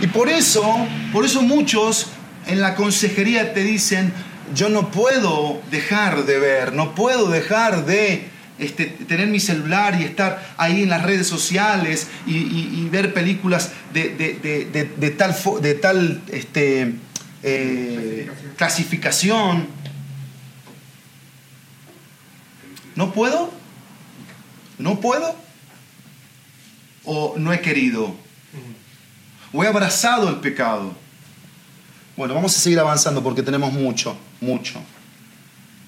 [0.00, 0.64] Y por eso,
[1.12, 2.06] por eso muchos
[2.46, 4.12] en la consejería te dicen,
[4.54, 10.04] yo no puedo dejar de ver, no puedo dejar de este, tener mi celular y
[10.04, 16.94] estar ahí en las redes sociales y, ver películas de, tal, de tal este,
[17.42, 19.68] eh, clasificación.
[22.96, 23.52] ¿No puedo?
[24.78, 25.36] ¿No puedo?
[27.04, 28.27] ¿O no he querido?
[29.52, 30.94] ¿O he abrazado el pecado?
[32.16, 34.80] Bueno, vamos a seguir avanzando porque tenemos mucho, mucho.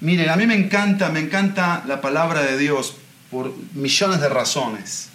[0.01, 2.97] Miren, a mí me encanta, me encanta la palabra de Dios
[3.31, 5.09] por millones de razones.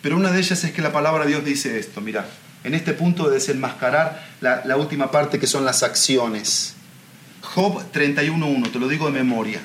[0.00, 2.26] Pero una de ellas es que la palabra de Dios dice esto, mira,
[2.64, 6.74] en este punto de desenmascarar la, la última parte que son las acciones.
[7.40, 9.60] Job 31.1, te lo digo de memoria,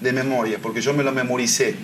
[0.00, 1.76] de memoria, porque yo me lo memoricé.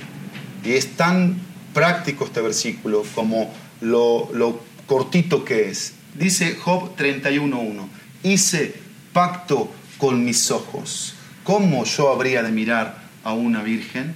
[0.65, 1.41] Y es tan
[1.73, 5.95] práctico este versículo como lo, lo cortito que es.
[6.15, 7.89] Dice Job 31.1
[8.23, 8.75] hice
[9.13, 11.15] pacto con mis ojos.
[11.45, 14.15] ¿Cómo yo habría de mirar a una virgen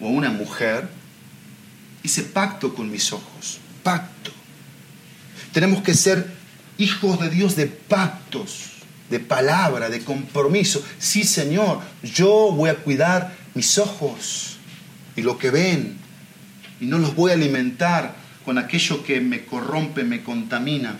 [0.00, 0.88] o a una mujer?
[2.02, 4.30] Hice pacto con mis ojos, pacto.
[5.52, 6.32] Tenemos que ser
[6.78, 8.72] hijos de Dios de pactos,
[9.10, 10.84] de palabra, de compromiso.
[10.98, 14.56] Sí, Señor, yo voy a cuidar mis ojos
[15.16, 15.96] y lo que ven
[16.80, 20.96] y no los voy a alimentar con aquello que me corrompe, me contamina.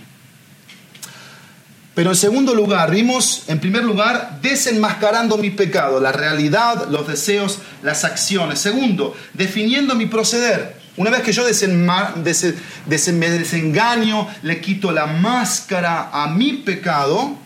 [1.95, 7.61] Pero en segundo lugar, vimos, en primer lugar, desenmascarando mi pecado, la realidad, los deseos,
[7.83, 8.59] las acciones.
[8.59, 10.83] Segundo, definiendo mi proceder.
[10.97, 17.37] Una vez que yo me desengaño, le quito la máscara a mi pecado,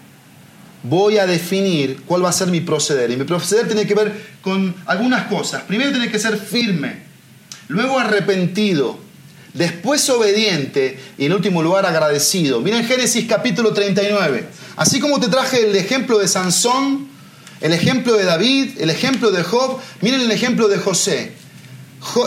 [0.82, 3.10] voy a definir cuál va a ser mi proceder.
[3.10, 5.62] Y mi proceder tiene que ver con algunas cosas.
[5.62, 7.02] Primero tiene que ser firme,
[7.68, 8.98] luego arrepentido,
[9.54, 12.60] después obediente y en último lugar agradecido.
[12.60, 14.46] Miren Génesis capítulo 39.
[14.76, 17.08] Así como te traje el ejemplo de Sansón,
[17.60, 21.32] el ejemplo de David, el ejemplo de Job, miren el ejemplo de José.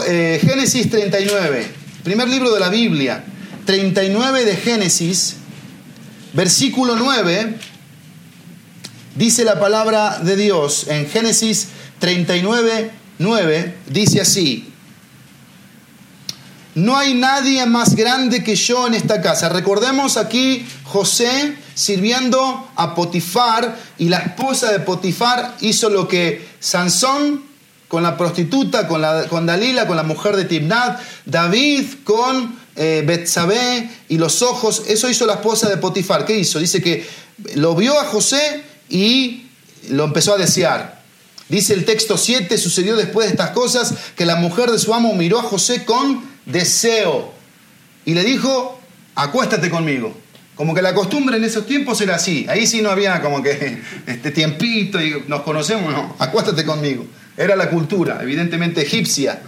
[0.08, 1.66] Eh, Génesis 39,
[2.04, 3.24] primer libro de la Biblia,
[3.66, 5.38] 39 de Génesis,
[6.34, 7.56] versículo 9,
[9.16, 14.71] dice la palabra de Dios en Génesis 39, 9, dice así,
[16.76, 19.50] no hay nadie más grande que yo en esta casa.
[19.50, 27.44] Recordemos aquí José sirviendo a Potifar y la esposa de Potifar hizo lo que Sansón
[27.88, 33.04] con la prostituta, con, la, con Dalila, con la mujer de Tibnat, David con eh,
[33.06, 36.24] Betsabé y los ojos, eso hizo la esposa de Potifar.
[36.24, 36.60] ¿Qué hizo?
[36.60, 37.06] Dice que
[37.56, 39.48] lo vio a José y
[39.90, 41.02] lo empezó a desear.
[41.50, 45.14] Dice el texto 7, sucedió después de estas cosas que la mujer de su amo
[45.14, 47.34] miró a José con deseo.
[48.06, 48.80] Y le dijo,
[49.16, 50.16] acuéstate conmigo.
[50.56, 52.46] Como que la costumbre en esos tiempos era así.
[52.50, 56.16] Ahí sí no había como que este tiempito y nos conocemos, no.
[56.20, 57.06] Acuéstate conmigo.
[57.38, 59.42] Era la cultura, evidentemente egipcia.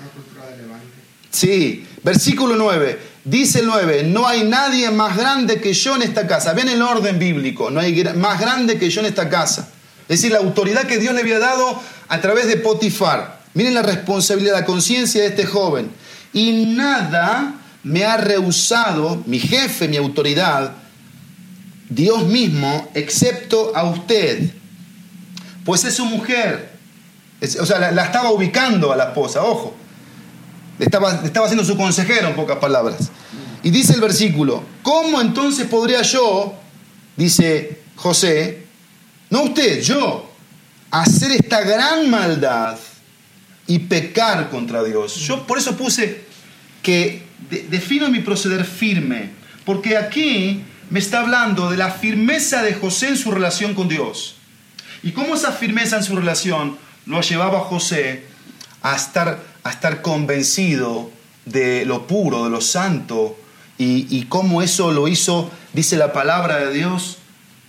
[1.30, 3.14] Sí, versículo 9.
[3.26, 6.54] Dice el 9, no hay nadie más grande que yo en esta casa.
[6.54, 9.70] Ven el orden bíblico, no hay más grande que yo en esta casa.
[10.10, 13.44] Es decir, la autoridad que Dios le había dado a través de Potifar.
[13.54, 15.90] Miren la responsabilidad, la conciencia de este joven
[16.34, 20.74] y nada me ha rehusado, mi jefe, mi autoridad,
[21.90, 24.52] Dios mismo, excepto a usted.
[25.64, 26.72] Pues es su mujer.
[27.60, 29.76] o sea, la, estaba ubicando a la esposa, ojo.
[30.80, 33.10] estaba, estaba siendo su consejero, en pocas palabras.
[33.62, 36.56] Y dice el versículo, ¿cómo entonces podría yo,
[37.16, 38.66] dice José,
[39.30, 40.30] no usted, yo,
[40.90, 42.78] hacer esta gran maldad
[43.68, 45.16] y pecar contra Dios.
[45.16, 46.22] Yo por eso puse
[46.82, 47.24] que
[47.70, 49.30] defino mi proceder firme,
[49.66, 54.36] porque aquí me está hablando de la firmeza de José en su relación con Dios.
[55.02, 58.26] Y cómo esa firmeza en su relación lo llevaba a José
[58.82, 61.12] a estar, a estar convencido
[61.46, 63.38] de lo puro, de lo santo,
[63.78, 67.18] y, y cómo eso lo hizo, dice la palabra de Dios,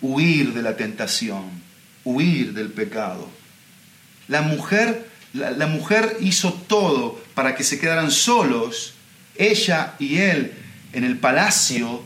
[0.03, 1.42] huir de la tentación,
[2.05, 3.28] huir del pecado.
[4.28, 8.95] La mujer la, mujer hizo todo para que se quedaran solos,
[9.37, 10.53] ella y él,
[10.93, 12.03] en el palacio,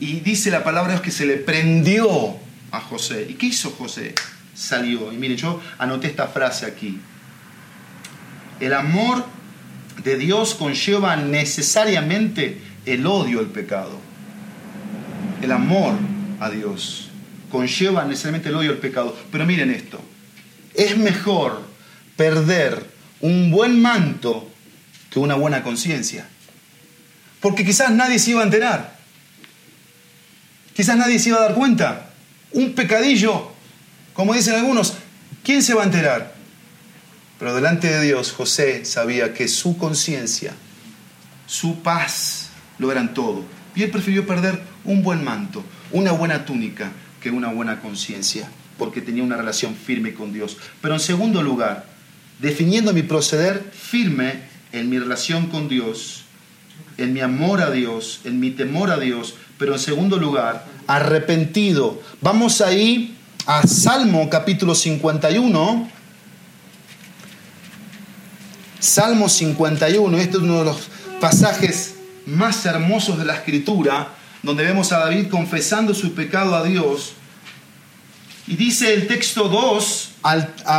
[0.00, 2.36] y dice la palabra que se le prendió
[2.72, 3.26] a José.
[3.30, 4.14] ¿Y qué hizo José?
[4.54, 5.12] Salió.
[5.12, 7.00] Y mire, yo anoté esta frase aquí.
[8.58, 9.24] El amor
[10.02, 13.98] de Dios conlleva necesariamente el odio al pecado.
[15.40, 15.94] El amor
[16.40, 17.10] a Dios
[17.50, 19.16] conlleva necesariamente el odio al pecado.
[19.30, 20.00] Pero miren esto,
[20.74, 21.65] es mejor
[22.16, 22.90] perder
[23.20, 24.50] un buen manto
[25.10, 26.28] que una buena conciencia.
[27.40, 28.96] Porque quizás nadie se iba a enterar.
[30.74, 32.10] Quizás nadie se iba a dar cuenta.
[32.52, 33.52] Un pecadillo,
[34.12, 34.94] como dicen algunos,
[35.44, 36.34] ¿quién se va a enterar?
[37.38, 40.54] Pero delante de Dios José sabía que su conciencia,
[41.46, 43.44] su paz, lo eran todo.
[43.74, 48.48] Y él prefirió perder un buen manto, una buena túnica, que una buena conciencia,
[48.78, 50.56] porque tenía una relación firme con Dios.
[50.80, 51.95] Pero en segundo lugar,
[52.38, 54.40] definiendo mi proceder firme
[54.72, 56.24] en mi relación con Dios,
[56.98, 62.00] en mi amor a Dios, en mi temor a Dios, pero en segundo lugar, arrepentido.
[62.20, 63.16] Vamos ahí
[63.46, 65.90] a Salmo capítulo 51.
[68.78, 70.88] Salmo 51, este es uno de los
[71.20, 71.94] pasajes
[72.26, 77.14] más hermosos de la escritura, donde vemos a David confesando su pecado a Dios.
[78.46, 80.10] Y dice el texto 2,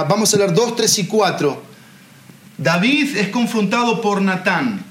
[0.08, 1.64] vamos a leer 2, 3 y 4.
[2.58, 4.84] David es confrontado por Natán.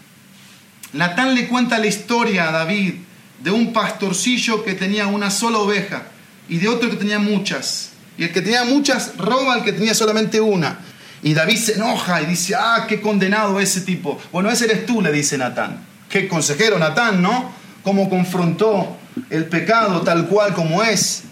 [0.92, 2.94] Natán le cuenta la historia a David
[3.42, 6.04] de un pastorcillo que tenía una sola oveja
[6.48, 7.90] y de otro que tenía muchas.
[8.18, 10.78] Y el que tenía muchas roba al que tenía solamente una.
[11.22, 14.20] Y David se enoja y dice, ah, qué condenado ese tipo.
[14.32, 15.84] Bueno, ese eres tú, le dice Natán.
[16.08, 17.52] Qué consejero Natán, ¿no?
[17.82, 18.96] Cómo confrontó
[19.30, 21.24] el pecado tal cual como es.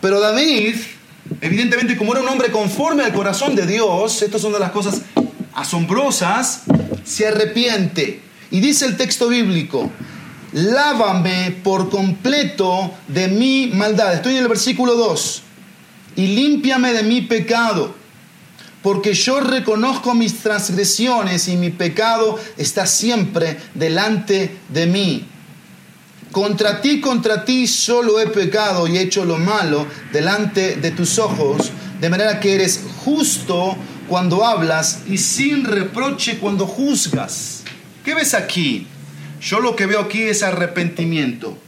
[0.00, 0.76] Pero David,
[1.40, 5.02] evidentemente como era un hombre conforme al corazón de Dios, estas son de las cosas
[5.54, 6.62] asombrosas,
[7.04, 8.20] se arrepiente.
[8.50, 9.90] Y dice el texto bíblico,
[10.52, 14.14] lávame por completo de mi maldad.
[14.14, 15.42] Estoy en el versículo 2.
[16.16, 17.94] Y límpiame de mi pecado,
[18.82, 25.24] porque yo reconozco mis transgresiones y mi pecado está siempre delante de mí.
[26.32, 31.72] Contra ti, contra ti solo he pecado y hecho lo malo delante de tus ojos,
[32.00, 33.76] de manera que eres justo
[34.08, 37.64] cuando hablas y sin reproche cuando juzgas.
[38.04, 38.86] ¿Qué ves aquí?
[39.40, 41.58] Yo lo que veo aquí es arrepentimiento.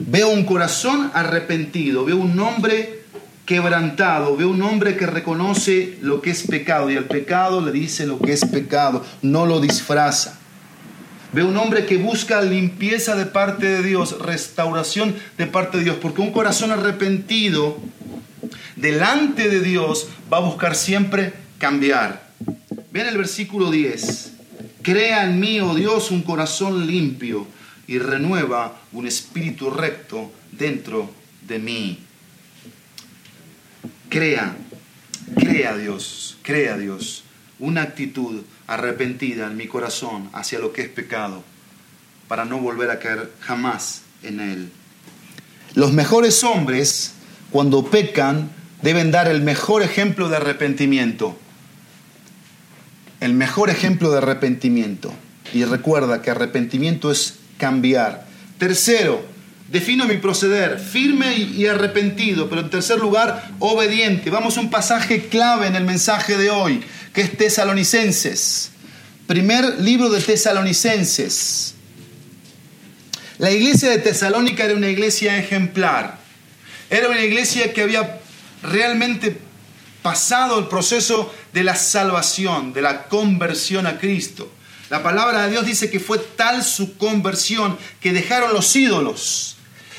[0.00, 3.04] Veo un corazón arrepentido, veo un hombre
[3.46, 8.06] quebrantado, veo un hombre que reconoce lo que es pecado y al pecado le dice
[8.06, 10.40] lo que es pecado, no lo disfraza.
[11.34, 15.96] Veo un hombre que busca limpieza de parte de Dios, restauración de parte de Dios,
[16.00, 17.76] porque un corazón arrepentido
[18.76, 22.30] delante de Dios va a buscar siempre cambiar.
[22.92, 24.32] Vean el versículo 10.
[24.82, 27.48] Crea en mí, oh Dios, un corazón limpio
[27.88, 31.10] y renueva un espíritu recto dentro
[31.48, 31.98] de mí.
[34.08, 34.56] Crea,
[35.34, 37.24] crea Dios, crea Dios
[37.58, 41.42] una actitud arrepentida en mi corazón hacia lo que es pecado,
[42.28, 44.72] para no volver a caer jamás en él.
[45.74, 47.14] Los mejores hombres,
[47.50, 48.50] cuando pecan,
[48.82, 51.36] deben dar el mejor ejemplo de arrepentimiento.
[53.20, 55.12] El mejor ejemplo de arrepentimiento.
[55.52, 58.26] Y recuerda que arrepentimiento es cambiar.
[58.58, 59.33] Tercero,
[59.68, 64.30] defino mi proceder, firme y arrepentido, pero en tercer lugar, obediente.
[64.30, 68.70] Vamos a un pasaje clave en el mensaje de hoy, que es Tesalonicenses.
[69.26, 71.74] Primer libro de Tesalonicenses.
[73.38, 76.18] La iglesia de Tesalónica era una iglesia ejemplar.
[76.90, 78.20] Era una iglesia que había
[78.62, 79.38] realmente
[80.02, 84.52] pasado el proceso de la salvación, de la conversión a Cristo.
[84.90, 89.56] La palabra de Dios dice que fue tal su conversión que dejaron los ídolos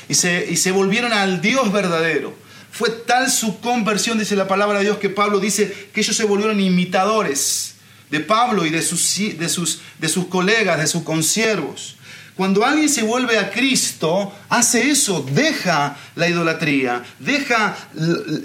[0.08, 2.34] y se, y se volvieron al Dios verdadero.
[2.70, 6.24] Fue tal su conversión, dice la palabra de Dios, que Pablo dice que ellos se
[6.24, 7.76] volvieron imitadores
[8.10, 11.95] de Pablo y de sus, de sus, de sus colegas, de sus consiervos.
[12.36, 17.74] Cuando alguien se vuelve a Cristo, hace eso, deja la idolatría, deja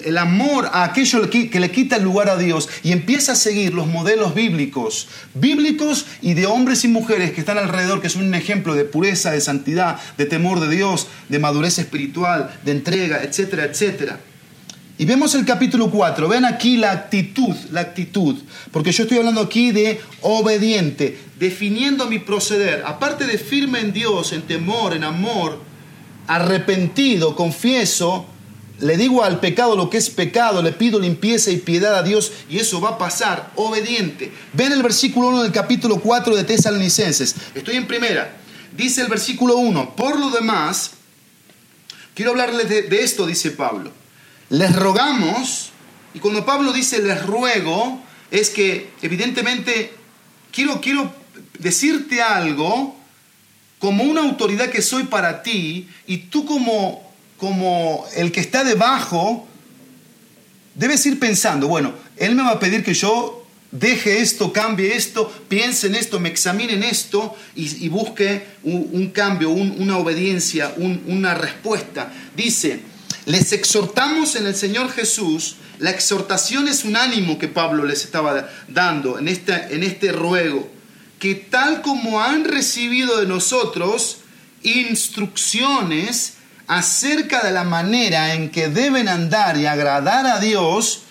[0.06, 3.74] el amor a aquello que le quita el lugar a Dios y empieza a seguir
[3.74, 8.34] los modelos bíblicos, bíblicos y de hombres y mujeres que están alrededor, que son un
[8.34, 13.66] ejemplo de pureza, de santidad, de temor de Dios, de madurez espiritual, de entrega, etcétera,
[13.66, 14.20] etcétera.
[15.02, 18.38] Y vemos el capítulo 4, ven aquí la actitud, la actitud,
[18.70, 24.32] porque yo estoy hablando aquí de obediente, definiendo mi proceder, aparte de firme en Dios,
[24.32, 25.58] en temor, en amor,
[26.28, 28.28] arrepentido, confieso,
[28.80, 32.32] le digo al pecado lo que es pecado, le pido limpieza y piedad a Dios
[32.48, 34.32] y eso va a pasar, obediente.
[34.54, 38.38] Ven el versículo 1 del capítulo 4 de Tesalonicenses, estoy en primera,
[38.78, 40.92] dice el versículo 1, por lo demás,
[42.14, 44.00] quiero hablarles de, de esto, dice Pablo
[44.52, 45.72] les rogamos,
[46.14, 49.94] y cuando Pablo dice les ruego, es que evidentemente
[50.52, 51.12] quiero, quiero
[51.58, 52.96] decirte algo
[53.80, 57.02] como una autoridad que soy para ti, y tú como,
[57.38, 59.48] como el que está debajo,
[60.76, 65.32] debes ir pensando, bueno, él me va a pedir que yo deje esto, cambie esto,
[65.48, 72.12] piense en esto, me examine en esto y, busque un, cambio, una obediencia, una respuesta.
[72.36, 72.91] Dice,
[73.26, 78.50] les exhortamos en el Señor Jesús, la exhortación es un ánimo que Pablo les estaba
[78.68, 80.70] dando en este, en este ruego,
[81.20, 84.18] que tal como han recibido de nosotros
[84.64, 86.34] instrucciones
[86.68, 91.04] acerca de la manera en que deben andar y agradar a Dios,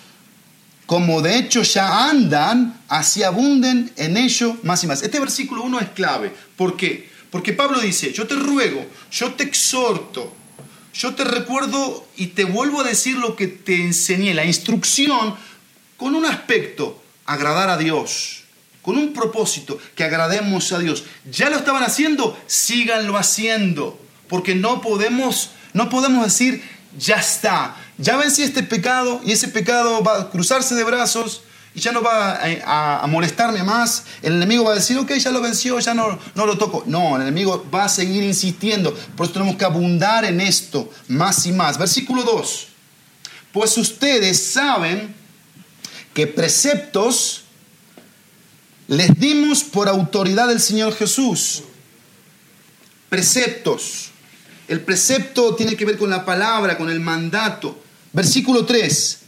[0.86, 5.02] como de hecho ya andan, así abunden en ello más y más.
[5.02, 6.34] Este versículo 1 es clave.
[6.56, 7.10] ¿Por qué?
[7.30, 10.34] Porque Pablo dice, yo te ruego, yo te exhorto,
[10.92, 15.36] yo te recuerdo y te vuelvo a decir lo que te enseñé, la instrucción
[15.96, 18.44] con un aspecto, agradar a Dios,
[18.82, 21.04] con un propósito, que agrademos a Dios.
[21.30, 22.38] ¿Ya lo estaban haciendo?
[22.46, 26.62] Síganlo haciendo, porque no podemos, no podemos decir,
[26.98, 31.42] ya está, ya vencí este pecado y ese pecado va a cruzarse de brazos
[31.74, 34.04] y ya no va a, molestarme más.
[34.22, 36.82] El enemigo va a decir, ok, ya lo venció, ya no, no lo toco.
[36.86, 38.92] No, el enemigo va a seguir insistiendo.
[39.16, 41.78] Por eso tenemos que abundar en esto más y más.
[41.78, 42.66] Versículo 2.
[43.52, 45.14] Pues ustedes saben
[46.12, 47.44] que preceptos
[48.88, 51.62] les dimos por autoridad del Señor Jesús.
[53.08, 54.10] Preceptos.
[54.66, 57.80] El precepto tiene que ver con la palabra, con el mandato.
[58.12, 59.18] Versículo 3,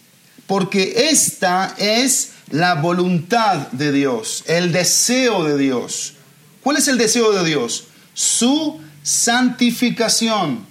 [0.48, 6.14] porque esta es la voluntad de Dios, el deseo de Dios.
[6.62, 7.88] ¿Cuál es el deseo de Dios?
[8.14, 10.64] Su santificación.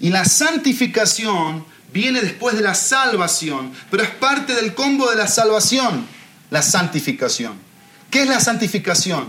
[0.00, 5.28] Y la santificación viene después de la salvación, pero es parte del combo de la
[5.28, 6.04] salvación,
[6.50, 7.52] la santificación.
[8.10, 9.28] ¿Qué es la santificación?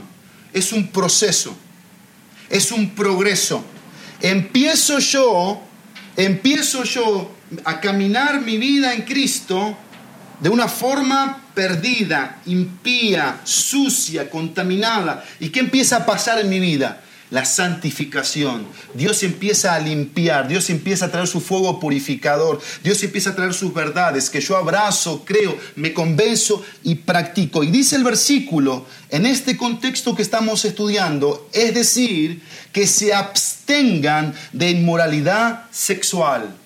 [0.53, 1.55] Es un proceso,
[2.49, 3.63] es un progreso
[4.21, 5.61] empiezo yo,
[6.15, 7.31] empiezo yo
[7.65, 9.77] a caminar mi vida en Cristo
[10.39, 15.23] de una forma perdida, impía, sucia, contaminada.
[15.39, 17.01] ¿Y qué empieza a pasar en mi vida?
[17.31, 18.67] la santificación.
[18.93, 23.53] Dios empieza a limpiar, Dios empieza a traer su fuego purificador, Dios empieza a traer
[23.53, 27.63] sus verdades que yo abrazo, creo, me convenzo y practico.
[27.63, 32.41] Y dice el versículo, en este contexto que estamos estudiando, es decir,
[32.73, 36.57] que se abstengan de inmoralidad sexual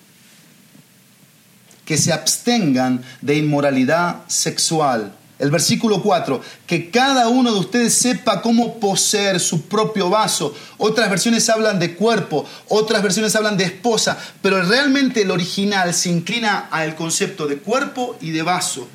[1.86, 8.42] que se abstengan de inmoralidad sexual el versículo 4, que cada uno de ustedes sepa
[8.42, 10.56] cómo poseer su propio vaso.
[10.78, 16.10] Otras versiones hablan de cuerpo, otras versiones hablan de esposa, pero realmente el original se
[16.10, 18.88] inclina al concepto de cuerpo y de vaso.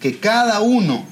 [0.00, 1.04] Que cada uno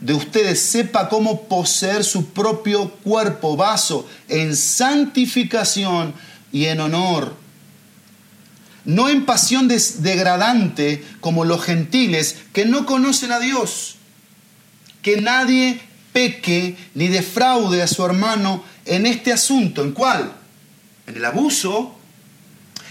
[0.00, 6.14] de ustedes sepa cómo poseer su propio cuerpo, vaso, en santificación
[6.52, 7.34] y en honor.
[8.86, 13.96] No en pasión degradante como los gentiles que no conocen a Dios
[15.06, 15.80] que nadie
[16.12, 19.84] peque ni defraude a su hermano en este asunto.
[19.84, 20.32] ¿En cuál?
[21.06, 21.96] En el abuso,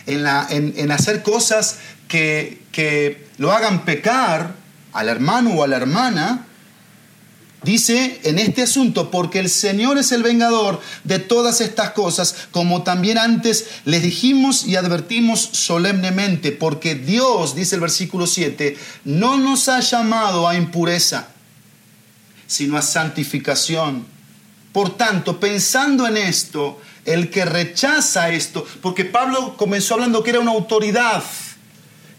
[0.05, 4.55] en, la, en, hacer cosas que, que lo hagan pecar
[4.93, 6.47] al hermano o a la hermana.
[7.65, 12.83] Dice en este asunto, porque el Señor es el vengador de todas estas cosas, como
[12.83, 19.67] también antes les dijimos y advertimos solemnemente, porque Dios, dice el versículo 7, no nos
[19.67, 21.29] ha llamado a impureza
[22.47, 24.05] sino a santificación.
[24.71, 30.39] Por tanto, pensando en esto, el que rechaza esto, porque Pablo comenzó hablando que era
[30.39, 31.23] una autoridad,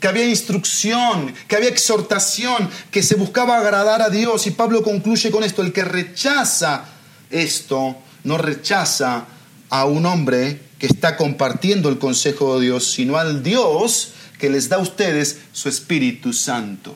[0.07, 5.33] que había instrucción, que había exhortación, que se buscaba agradar a Dios, y Pablo concluye
[5.33, 6.85] con esto, el que rechaza
[7.29, 9.25] esto, no rechaza
[9.69, 14.69] a un hombre que está compartiendo el consejo de Dios, sino al Dios que les
[14.69, 16.95] da a ustedes su Espíritu Santo.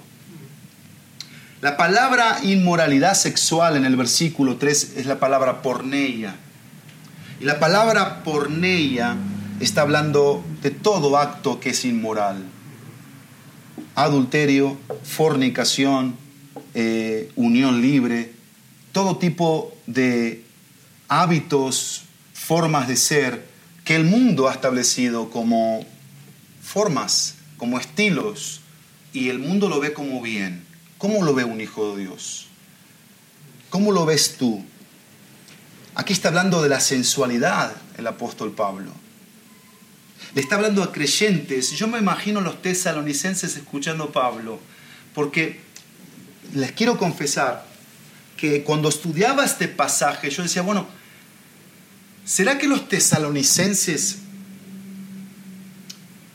[1.63, 6.37] La palabra inmoralidad sexual en el versículo 3 es la palabra porneia.
[7.41, 9.17] Y la palabra porneia
[9.59, 12.60] está hablando de todo acto que es inmoral.
[13.95, 16.17] Adulterio, fornicación,
[16.75, 18.33] eh, unión libre,
[18.93, 20.45] todo tipo de
[21.09, 22.03] hábitos,
[22.33, 23.47] formas de ser
[23.85, 25.85] que el mundo ha establecido como
[26.63, 28.61] formas, como estilos,
[29.13, 30.65] y el mundo lo ve como bien.
[30.99, 32.47] ¿Cómo lo ve un hijo de Dios?
[33.71, 34.65] ¿Cómo lo ves tú?
[35.95, 38.93] Aquí está hablando de la sensualidad el apóstol Pablo.
[40.35, 41.73] Le está hablando a creyentes.
[41.73, 44.61] Yo me imagino los tesalonicenses escuchando a Pablo,
[45.15, 45.61] porque
[46.55, 47.67] les quiero confesar
[48.37, 50.87] que cuando estudiaba este pasaje yo decía, bueno,
[52.25, 54.19] ¿será que los tesalonicenses,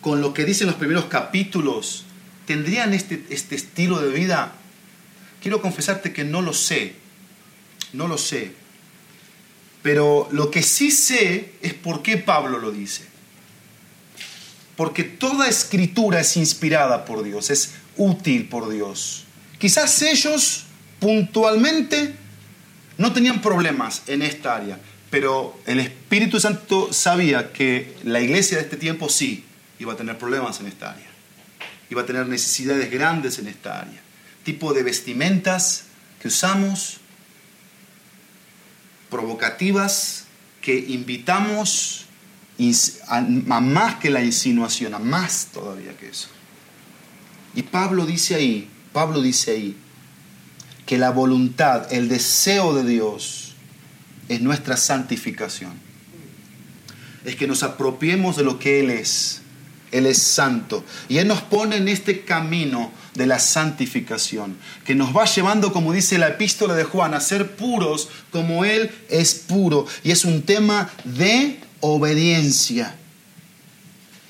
[0.02, 2.06] con lo que dicen los primeros capítulos,
[2.46, 4.54] tendrían este, este estilo de vida?
[5.46, 6.96] quiero confesarte que no lo sé,
[7.94, 8.52] no lo sé.
[9.84, 13.04] Pero lo que sí sé es por qué Pablo lo dice.
[14.76, 19.26] Porque toda escritura es inspirada por Dios, es útil por Dios.
[19.58, 20.66] Quizás ellos
[21.00, 22.16] puntualmente
[22.98, 28.64] no tenían problemas en esta área, pero el Espíritu Santo sabía que la iglesia de
[28.64, 29.46] este tiempo sí
[29.80, 31.08] iba a tener problemas en esta área.
[31.90, 34.02] Iba a tener necesidades grandes en esta área.
[34.44, 35.86] Tipo de vestimentas
[36.22, 36.98] que usamos,
[39.10, 40.26] provocativas,
[40.62, 42.05] que invitamos
[43.08, 46.30] a más que la insinuación, a más todavía que eso.
[47.54, 49.78] Y Pablo dice ahí, Pablo dice ahí,
[50.86, 53.54] que la voluntad, el deseo de Dios
[54.30, 55.74] es nuestra santificación.
[57.24, 59.42] Es que nos apropiemos de lo que Él es.
[59.92, 60.84] Él es santo.
[61.10, 65.94] Y Él nos pone en este camino de la santificación, que nos va llevando, como
[65.94, 69.88] dice la epístola de Juan, a ser puros como Él es puro.
[70.04, 72.96] Y es un tema de obediencia.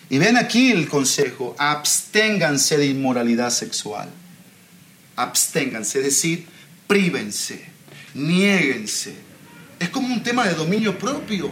[0.10, 4.10] Y ven aquí el consejo, absténganse de inmoralidad sexual.
[5.16, 6.46] Absténganse, es decir,
[6.88, 7.66] prívense,
[8.14, 9.16] niéguense.
[9.80, 11.52] Es como un tema de dominio propio.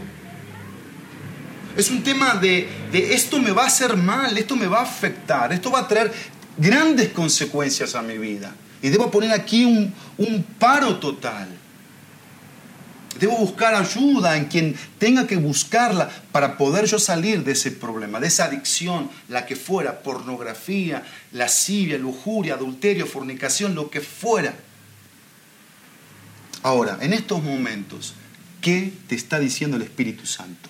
[1.75, 4.83] Es un tema de, de, esto me va a hacer mal, esto me va a
[4.83, 6.13] afectar, esto va a traer
[6.57, 8.53] grandes consecuencias a mi vida.
[8.81, 11.47] Y debo poner aquí un, un paro total.
[13.19, 18.19] Debo buscar ayuda en quien tenga que buscarla para poder yo salir de ese problema,
[18.19, 24.55] de esa adicción, la que fuera, pornografía, lascivia, lujuria, adulterio, fornicación, lo que fuera.
[26.63, 28.15] Ahora, en estos momentos,
[28.61, 30.69] ¿qué te está diciendo el Espíritu Santo?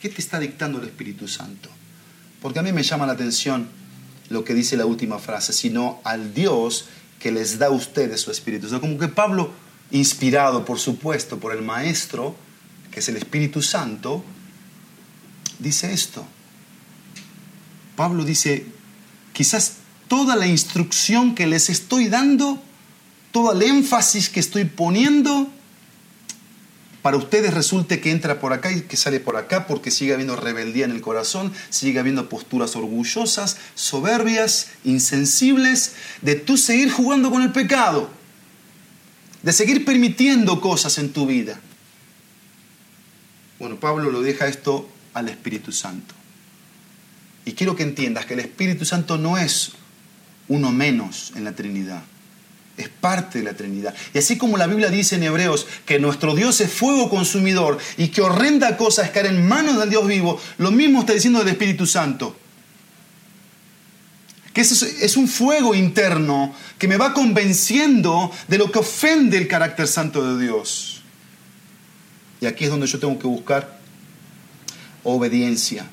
[0.00, 1.70] ¿Qué te está dictando el Espíritu Santo?
[2.40, 3.68] Porque a mí me llama la atención
[4.28, 6.86] lo que dice la última frase, sino al Dios
[7.18, 8.66] que les da a ustedes su Espíritu.
[8.66, 9.50] O sea, como que Pablo
[9.94, 12.34] inspirado por supuesto por el Maestro,
[12.90, 14.24] que es el Espíritu Santo,
[15.60, 16.26] dice esto.
[17.94, 18.66] Pablo dice,
[19.32, 19.74] quizás
[20.08, 22.60] toda la instrucción que les estoy dando,
[23.30, 25.48] todo el énfasis que estoy poniendo,
[27.00, 30.34] para ustedes resulte que entra por acá y que sale por acá porque sigue habiendo
[30.34, 35.92] rebeldía en el corazón, sigue habiendo posturas orgullosas, soberbias, insensibles,
[36.22, 38.23] de tú seguir jugando con el pecado
[39.44, 41.60] de seguir permitiendo cosas en tu vida.
[43.58, 46.14] Bueno, Pablo lo deja esto al Espíritu Santo.
[47.44, 49.72] Y quiero que entiendas que el Espíritu Santo no es
[50.48, 52.02] uno menos en la Trinidad,
[52.78, 53.94] es parte de la Trinidad.
[54.14, 58.08] Y así como la Biblia dice en Hebreos que nuestro Dios es fuego consumidor y
[58.08, 61.48] que horrenda cosa es caer en manos del Dios vivo, lo mismo está diciendo el
[61.48, 62.34] Espíritu Santo
[64.54, 69.88] que es, un fuego interno que me va convenciendo de lo que ofende el carácter
[69.88, 71.02] santo de Dios.
[72.40, 73.80] Y aquí es donde yo tengo que buscar
[75.02, 75.86] obediencia,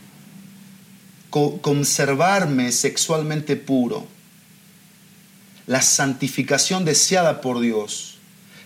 [1.32, 4.08] conservarme sexualmente puro,
[5.66, 8.20] la santificación deseada por Dios.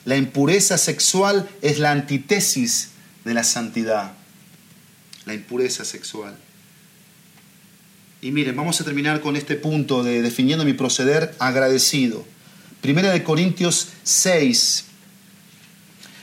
[0.04, 2.90] La impureza sexual es la antítesis
[3.24, 4.12] de la santidad,
[5.26, 6.38] la impureza sexual.
[8.26, 12.26] Y miren, vamos a terminar con este punto de definiendo mi proceder agradecido.
[12.82, 14.86] Primera de Corintios 6,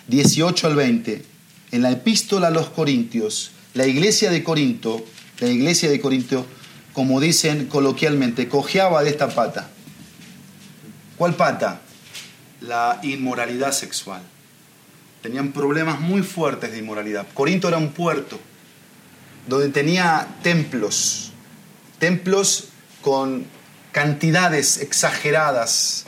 [0.08, 1.22] 18 al 20.
[1.70, 5.06] En la epístola a los Corintios, la iglesia de Corinto,
[5.38, 6.44] la iglesia de Corinto,
[6.92, 9.70] como dicen coloquialmente, cojeaba de esta pata.
[11.16, 11.82] ¿Cuál pata?
[12.62, 14.22] La inmoralidad sexual.
[15.22, 17.28] Tenían problemas muy fuertes de inmoralidad.
[17.32, 18.40] Corinto era un puerto
[19.46, 21.31] donde tenía templos,
[22.02, 22.64] templos
[23.00, 23.46] con
[23.92, 26.06] cantidades exageradas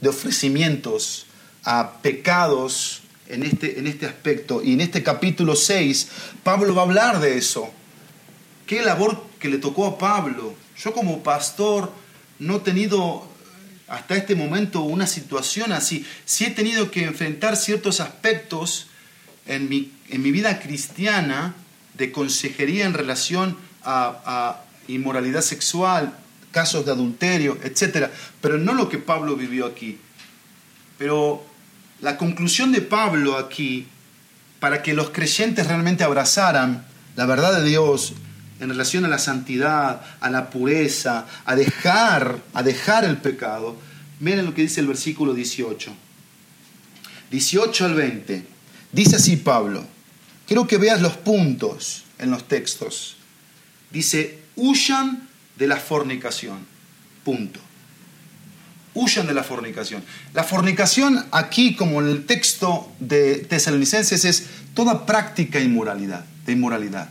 [0.00, 1.26] de ofrecimientos
[1.62, 4.60] a pecados en este, en este aspecto.
[4.60, 6.08] Y en este capítulo 6,
[6.42, 7.70] Pablo va a hablar de eso.
[8.66, 10.52] ¿Qué labor que le tocó a Pablo?
[10.76, 11.92] Yo como pastor
[12.40, 13.28] no he tenido
[13.86, 16.04] hasta este momento una situación así.
[16.24, 18.88] Sí he tenido que enfrentar ciertos aspectos
[19.46, 21.54] en mi, en mi vida cristiana
[21.94, 26.16] de consejería en relación a, inmoralidad sexual,
[26.52, 28.08] casos de adulterio, etc.
[28.40, 29.98] Pero no lo que Pablo vivió aquí.
[30.98, 31.44] Pero
[32.00, 33.86] la conclusión de Pablo aquí,
[34.60, 38.14] para que los creyentes realmente abrazaran la verdad de Dios
[38.60, 43.76] en relación a la santidad, a la pureza, a dejar, a dejar el pecado,
[44.20, 45.92] miren lo que dice el versículo 18.
[47.30, 48.46] 18 al 20.
[48.92, 49.84] Dice así Pablo.
[50.46, 53.16] Quiero que veas los puntos en los textos.
[53.90, 56.66] Dice, huyan de la fornicación.
[57.24, 57.60] Punto.
[58.94, 60.02] huyan de la fornicación.
[60.32, 67.10] La fornicación aquí, como en el texto de Tesalonicenses, es toda práctica inmoralidad, de inmoralidad,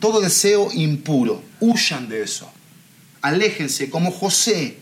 [0.00, 1.42] todo deseo impuro.
[1.60, 2.50] Huyan de eso.
[3.20, 4.78] Aléjense, como José,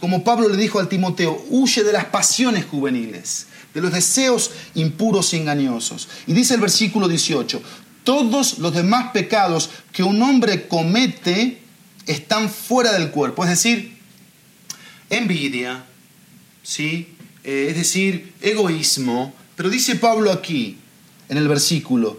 [0.00, 5.32] como Pablo le dijo al Timoteo, huye de las pasiones juveniles, de los deseos impuros
[5.32, 6.08] y engañosos.
[6.26, 7.62] Y dice el versículo 18,
[8.08, 11.58] todos los demás pecados que un hombre comete
[12.06, 13.98] están fuera del cuerpo, es decir,
[15.10, 15.84] envidia,
[16.62, 17.14] ¿sí?
[17.44, 19.34] Eh, es decir, egoísmo.
[19.56, 20.78] Pero dice Pablo aquí,
[21.28, 22.18] en el versículo,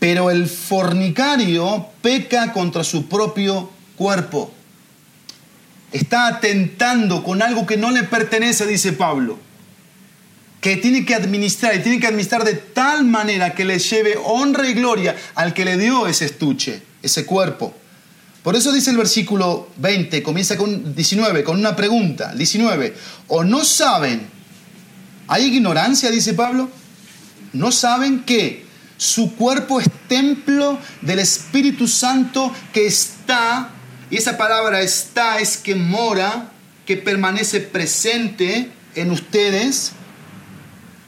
[0.00, 4.52] pero el fornicario peca contra su propio cuerpo.
[5.92, 9.38] Está atentando con algo que no le pertenece, dice Pablo,
[10.60, 14.68] que tiene que administrar y tiene que administrar de tal manera que le lleve honra
[14.68, 17.74] y gloria al que le dio ese estuche, ese cuerpo.
[18.42, 22.34] Por eso dice el versículo 20, comienza con 19, con una pregunta.
[22.34, 22.94] 19,
[23.28, 24.26] ¿o no saben?
[25.28, 26.70] ¿Hay ignorancia, dice Pablo?
[27.52, 28.64] ¿No saben que
[28.96, 33.70] su cuerpo es templo del Espíritu Santo que está,
[34.10, 36.50] y esa palabra está es que mora,
[36.84, 39.92] que permanece presente en ustedes,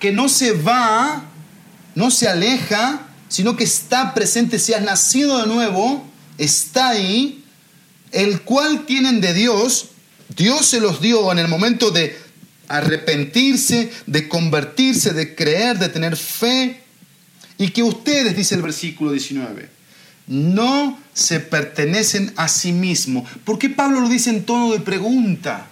[0.02, 1.22] que no se va,
[1.94, 6.04] no se aleja, sino que está presente si has nacido de nuevo?
[6.38, 7.44] está ahí,
[8.10, 9.90] el cual tienen de Dios,
[10.36, 12.18] Dios se los dio en el momento de
[12.66, 16.80] arrepentirse, de convertirse, de creer, de tener fe,
[17.56, 19.68] y que ustedes, dice el versículo 19,
[20.26, 23.30] no se pertenecen a sí mismos.
[23.44, 25.68] ¿Por qué Pablo lo dice en tono de pregunta?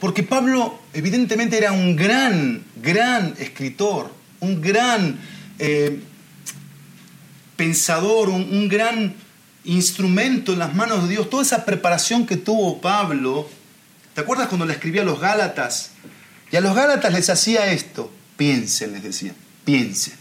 [0.00, 5.18] Porque Pablo evidentemente era un gran, gran escritor, un gran
[5.58, 6.00] eh,
[7.56, 9.14] pensador, un, gran
[9.64, 13.48] instrumento en las manos de Dios, toda esa preparación que tuvo Pablo.
[14.14, 15.90] ¿Te acuerdas cuando le escribía a los Gálatas?
[16.52, 18.12] Y a los Gálatas les hacía esto.
[18.36, 19.34] Piensen, les decía,
[19.64, 20.14] piensen.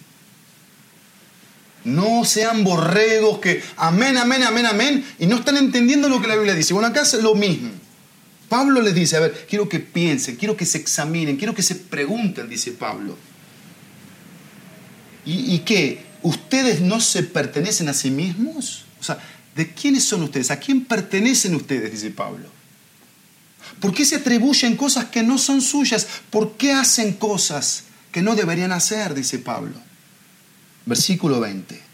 [1.83, 6.35] No sean borregos que amén, amén, amén, amén, y no están entendiendo lo que la
[6.35, 6.73] Biblia dice.
[6.73, 7.69] Bueno, acá es lo mismo.
[8.49, 11.75] Pablo les dice, a ver, quiero que piensen, quiero que se examinen, quiero que se
[11.75, 13.17] pregunten, dice Pablo.
[15.25, 16.05] ¿Y, qué?
[16.21, 18.85] ¿ustedes no se pertenecen a sí mismos?
[18.99, 19.19] O sea,
[19.55, 20.51] ¿de quiénes son ustedes?
[20.51, 21.91] ¿A quién pertenecen ustedes?
[21.91, 22.49] Dice Pablo.
[23.81, 26.07] ¿Por qué se atribuyen cosas que no son suyas?
[26.29, 29.13] ¿Por qué hacen cosas que no deberían hacer?
[29.13, 29.75] Dice Pablo.
[30.85, 31.86] Versículo 20.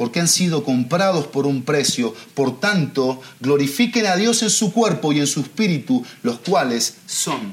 [0.00, 5.12] Porque han sido comprados por un precio, por tanto, glorifiquen a Dios en su cuerpo
[5.12, 7.52] y en su espíritu, los cuales son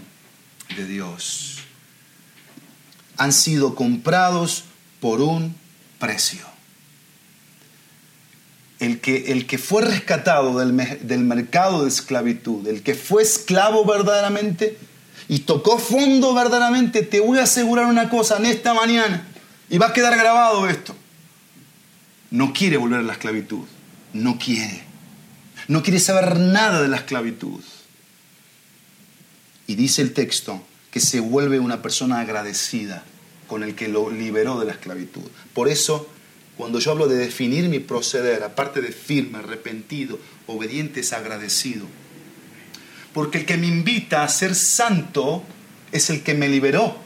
[0.74, 1.58] de Dios.
[3.18, 4.64] Han sido comprados
[5.02, 5.58] por un
[6.00, 6.40] precio.
[8.80, 13.84] El que, el que fue rescatado del, del mercado de esclavitud, el que fue esclavo
[13.84, 14.78] verdaderamente
[15.28, 19.28] y tocó fondo verdaderamente, te voy a asegurar una cosa en esta mañana
[19.70, 20.96] y va a quedar grabado esto.
[22.32, 23.66] No quiere volver a la esclavitud,
[24.14, 24.84] no quiere.
[25.68, 27.62] No quiere saber nada de la esclavitud.
[29.68, 33.04] Y dice el texto que se vuelve una persona agradecida
[33.48, 35.24] con el que lo liberó de la esclavitud.
[35.54, 36.10] Por eso,
[36.58, 41.86] cuando yo hablo de definir mi proceder, aparte de firme, arrepentido, obediente, es agradecido.
[43.14, 45.44] Porque el que me invita a ser santo
[45.92, 46.98] es el que me liberó,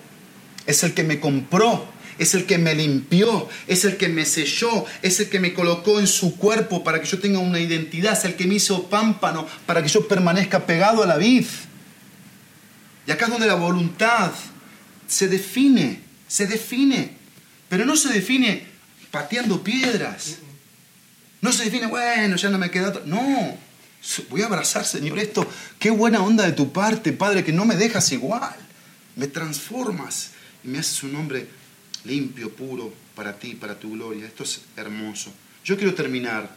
[0.65, 1.85] es el que me compró,
[2.21, 5.99] es el que me limpió, es el que me selló, es el que me colocó
[5.99, 9.47] en su cuerpo para que yo tenga una identidad, es el que me hizo pámpano
[9.65, 11.45] para que yo permanezca pegado a la vid.
[13.07, 14.31] Y acá es donde la voluntad
[15.07, 17.11] se define se define,
[17.67, 18.63] pero no se define
[19.11, 20.37] pateando piedras.
[21.41, 23.01] No se define, bueno, ya no me queda.
[23.05, 23.57] No,
[24.29, 25.45] voy a abrazar, Señor, esto.
[25.77, 28.55] Qué buena onda de tu parte, Padre, que no me dejas igual.
[29.17, 30.29] Me transformas
[30.63, 31.49] y me haces un hombre
[32.05, 34.25] limpio, puro, para ti, para tu gloria.
[34.25, 35.31] Esto es hermoso.
[35.63, 36.49] Yo quiero terminar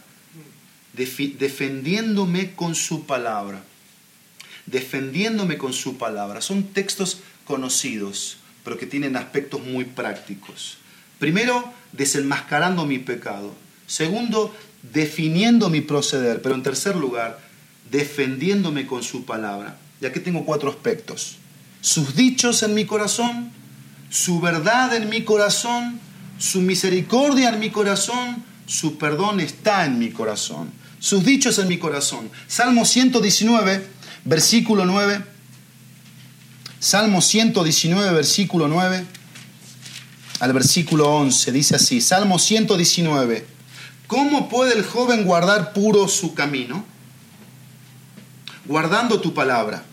[0.93, 3.63] defendiéndome con su palabra.
[4.65, 6.41] Defendiéndome con su palabra.
[6.41, 10.79] Son textos conocidos pero que tienen aspectos muy prácticos.
[11.19, 13.53] Primero, desenmascarando mi pecado.
[13.85, 16.41] Segundo, definiendo mi proceder.
[16.41, 17.39] Pero en tercer lugar,
[17.91, 19.77] defendiéndome con su palabra.
[20.01, 21.37] Y aquí tengo cuatro aspectos.
[21.79, 23.51] Sus dichos en mi corazón,
[24.15, 25.99] su verdad en mi corazón,
[26.39, 30.71] su misericordia en mi corazón, su perdón está en mi corazón.
[30.99, 32.31] Sus dichos en mi corazón.
[32.47, 33.85] Salmo 119,
[34.23, 35.21] versículo 9
[36.79, 39.05] Salmo 119, versículo 9
[40.39, 41.51] al versículo 11.
[41.51, 43.45] Dice así, Salmo 119.
[44.07, 46.85] ¿Cómo puede el joven guardar puro su camino?
[48.65, 49.83] Guardando tu palabra.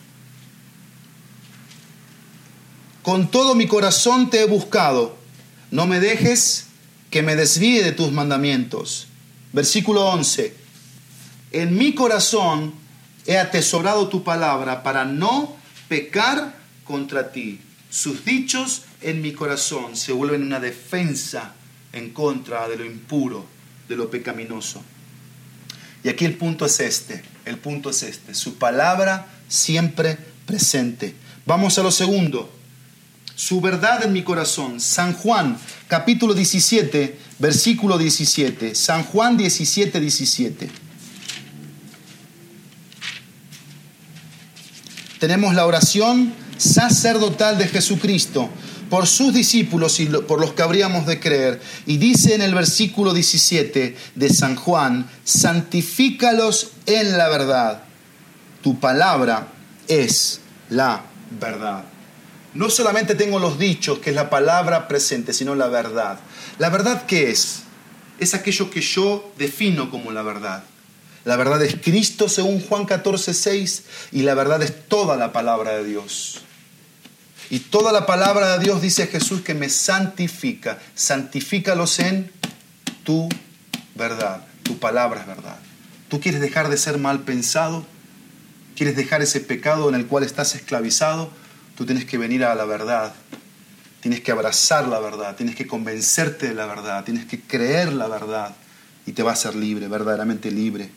[3.03, 5.17] Con todo mi corazón te he buscado.
[5.71, 6.67] No me dejes
[7.11, 9.09] que me desvíe de tus mandamientos.
[9.53, 10.55] Versículo 11.
[11.53, 12.75] En mi corazón
[13.27, 15.57] he atesorado tu palabra para no
[15.89, 17.61] pecar contra ti.
[17.91, 21.53] Sus dichos en mi corazón se vuelven una defensa
[21.93, 23.45] en contra de lo impuro,
[23.89, 24.83] de lo pecaminoso.
[26.05, 31.15] Y aquí el punto es este, el punto es este, su palabra siempre presente.
[31.45, 32.51] Vamos a lo segundo,
[33.35, 34.81] su verdad en mi corazón.
[34.81, 35.59] San Juan,
[35.89, 38.75] capítulo 17, versículo 17.
[38.75, 40.71] San Juan 17, 17.
[45.19, 48.51] Tenemos la oración sacerdotal de Jesucristo
[48.91, 51.63] por sus discípulos y por los que habríamos de creer.
[51.87, 57.85] Y dice en el versículo 17 de San Juan, santifícalos en la verdad.
[58.63, 59.49] Tu palabra
[59.89, 61.05] es la
[61.41, 61.92] verdad.
[62.55, 66.19] No solamente tengo los dichos, que es la palabra presente, sino la verdad.
[66.59, 67.63] ¿La verdad qué es?
[68.19, 70.65] Es aquello que yo defino como la verdad.
[71.25, 73.83] La verdad es Cristo según Juan 14, 6
[74.13, 76.43] y la verdad es toda la palabra de Dios.
[77.49, 80.79] Y toda la palabra de Dios dice Jesús que me santifica.
[80.95, 82.31] Santifícalos en
[83.05, 83.29] tu
[83.95, 84.45] verdad.
[84.63, 85.59] Tu palabra es verdad.
[86.09, 87.85] ¿Tú quieres dejar de ser mal pensado?
[88.77, 91.31] ¿Quieres dejar ese pecado en el cual estás esclavizado?
[91.77, 93.15] Tú tienes que venir a la verdad,
[94.01, 98.09] tienes que abrazar la verdad, tienes que convencerte de la verdad, tienes que creer la
[98.09, 98.55] verdad
[99.07, 100.91] y te va a ser libre, verdaderamente libre.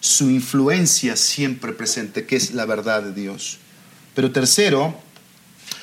[0.00, 3.58] Su influencia siempre presente, que es la verdad de Dios.
[4.14, 4.94] Pero tercero,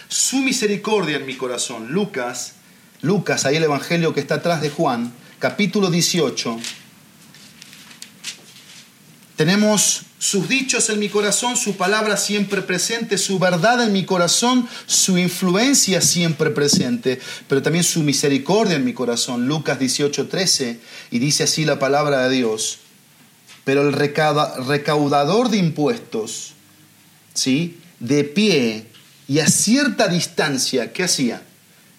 [0.08, 1.92] su misericordia en mi corazón.
[1.92, 2.54] Lucas,
[3.02, 6.60] Lucas, ahí el Evangelio que está atrás de Juan, capítulo 18.
[9.36, 14.68] Tenemos sus dichos en mi corazón, su palabra siempre presente, su verdad en mi corazón,
[14.86, 19.48] su influencia siempre presente, pero también su misericordia en mi corazón.
[19.48, 20.80] Lucas 18, 13,
[21.12, 22.80] y dice así la palabra de Dios.
[23.64, 26.54] Pero el recaudador de impuestos,
[27.34, 27.80] ¿sí?
[28.00, 28.86] de pie
[29.28, 31.42] y a cierta distancia, ¿qué hacía?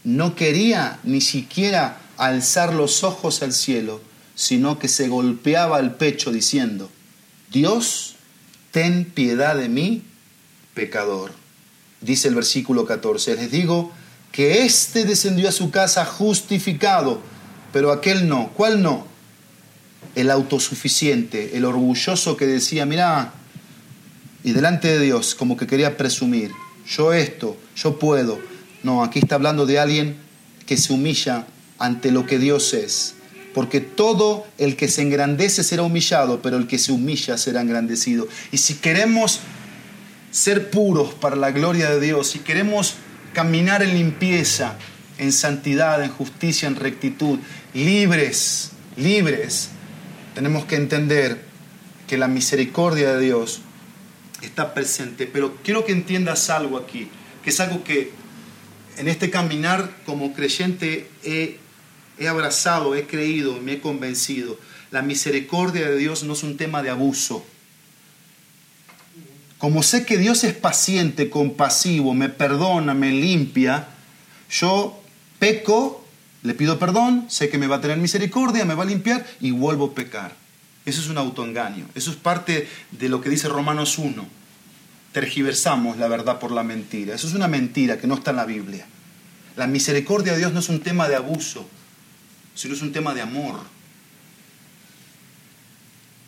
[0.05, 4.01] No quería ni siquiera alzar los ojos al cielo,
[4.35, 6.91] sino que se golpeaba el pecho diciendo,
[7.55, 8.17] Dios,
[8.73, 10.03] ten piedad de mí,
[10.75, 11.31] pecador.
[12.01, 13.93] Dice el versículo 14, les digo
[14.33, 17.21] que éste descendió a su casa justificado,
[17.73, 18.51] pero aquel no.
[18.55, 19.07] ¿Cuál no?
[20.17, 23.33] El autosuficiente, el orgulloso que decía, mira,
[24.43, 26.51] y delante de Dios como que quería presumir,
[26.89, 28.41] yo esto, yo puedo.
[28.83, 30.17] No, aquí está hablando de alguien
[30.67, 31.47] que se humilla
[31.79, 33.14] ante lo que Dios es
[33.55, 38.29] porque todo el que se engrandece será humillado, pero el que se humilla será engrandecido.
[38.51, 39.41] Y si queremos
[40.33, 42.97] ser puros para la gloria de Dios, si queremos
[43.33, 44.77] caminar en limpieza,
[45.19, 47.39] en santidad, en justicia, en rectitud,
[47.73, 49.71] libres, libres,
[50.35, 51.41] tenemos que entender
[52.09, 53.61] que la misericordia de Dios
[54.43, 55.29] está presente.
[55.33, 57.09] Pero quiero que entiendas algo aquí,
[57.45, 58.11] que es algo que
[58.97, 61.59] en este caminar como creyente he
[62.19, 64.59] he abrazado, he creído, me he convencido.
[64.91, 67.45] La misericordia de Dios no es un tema de abuso.
[69.59, 73.89] Como sé que Dios es paciente, compasivo, me perdona, me limpia,
[74.51, 75.01] yo
[75.39, 76.05] peco,
[76.43, 79.53] le pido perdón, sé que me va a tener misericordia, me va a limpiar y
[79.53, 80.37] vuelvo a pecar.
[80.85, 81.87] Eso es un autoengaño.
[81.95, 84.27] Eso es parte de lo que dice Romanos 1.
[85.13, 87.15] Tergiversamos la verdad por la mentira.
[87.15, 88.87] Eso es una mentira que no está en la Biblia.
[89.57, 91.67] La misericordia de Dios no es un tema de abuso
[92.55, 93.61] sino es un tema de amor.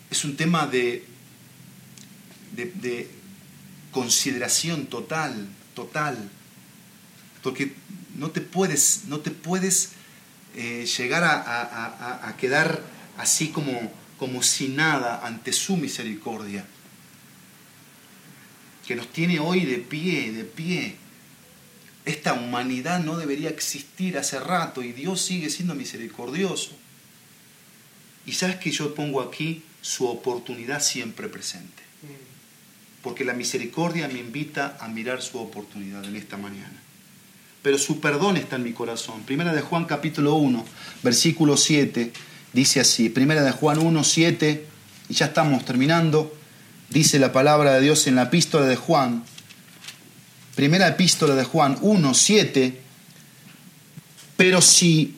[0.09, 1.05] Es un tema de,
[2.53, 3.09] de,
[3.91, 6.29] consideración total, total.
[7.41, 7.73] Porque
[8.15, 9.91] no te puedes, no te puedes
[10.55, 12.81] eh, llegar a, a, quedar
[13.17, 16.65] así como, como si nada ante su misericordia,
[18.85, 20.95] que nos tiene hoy de pie, de pie
[22.07, 26.71] esta humanidad no debería existir hace rato y Dios sigue siendo misericordioso.
[28.25, 31.83] Y sabes que yo pongo aquí su oportunidad siempre presente.
[33.01, 36.81] Porque la misericordia me invita a mirar su oportunidad en esta mañana.
[37.61, 39.23] Pero su perdón está en mi corazón.
[39.23, 40.65] Primera de Juan capítulo 1,
[41.03, 42.11] versículo 7,
[42.53, 43.09] dice así.
[43.09, 44.65] Primera de Juan 1, 7,
[45.09, 46.35] y ya estamos terminando.
[46.89, 49.23] Dice la palabra de Dios en la epístola de Juan,
[50.57, 52.81] primera epístola de Juan 1, 7,
[54.37, 55.15] pero si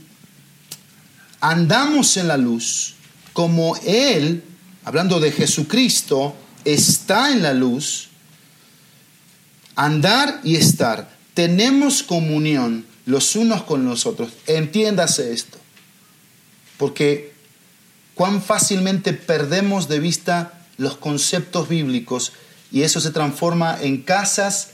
[1.40, 2.96] andamos en la luz,
[3.32, 4.44] como Él,
[4.84, 6.36] hablando de Jesucristo,
[6.66, 8.10] está en la luz,
[9.78, 14.34] andar y estar, tenemos comunión los unos con los otros.
[14.46, 15.58] Entiéndase esto,
[16.76, 17.32] porque
[18.14, 22.34] cuán fácilmente perdemos de vista los conceptos bíblicos
[22.74, 24.72] y eso se transforma en casas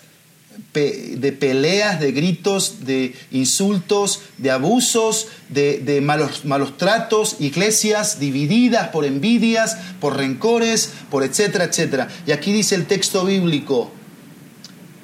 [0.73, 9.05] de peleas, de gritos, de insultos, de abusos, de, malos, malos tratos, iglesias divididas por
[9.05, 12.09] envidias, por rencores, por etcétera, etcétera.
[12.27, 13.91] Y aquí dice el texto bíblico,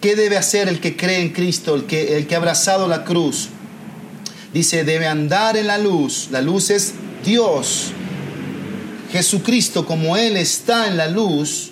[0.02, 3.06] ¿qué debe hacer el que cree en Cristo, el que, el que ha abrazado la
[3.06, 3.50] cruz?
[4.54, 6.28] Dice, debe andar en la luz.
[6.32, 6.94] La luz es
[7.24, 7.92] Dios.
[9.12, 11.72] Jesucristo, como Él está en la luz,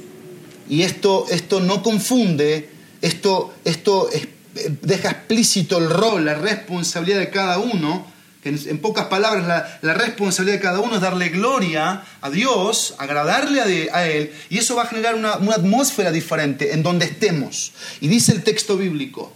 [0.69, 4.09] y esto, esto no confunde esto, esto
[4.81, 8.07] deja explícito el rol, la responsabilidad de cada uno.
[8.43, 13.89] Que en, pocas palabras, la, responsabilidad de cada uno es darle gloria a Dios, agradarle
[13.91, 17.73] a, Él, y eso va a generar una, una atmósfera diferente en donde estemos.
[17.99, 19.33] Y dice el texto bíblico,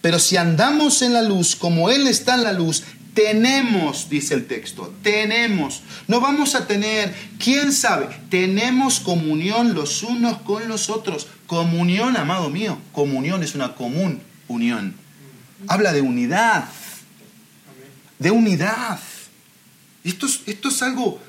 [0.00, 2.84] pero si andamos en la luz como Él está en la luz,
[3.16, 5.82] tenemos, dice el texto, tenemos.
[6.06, 11.26] No vamos a tener, quién sabe, tenemos comunión los unos con los otros.
[11.46, 14.94] Comunión, amado mío, comunión es una común unión.
[15.68, 16.68] Habla de unidad,
[18.18, 18.98] de unidad.
[20.04, 21.20] Esto es, esto es algo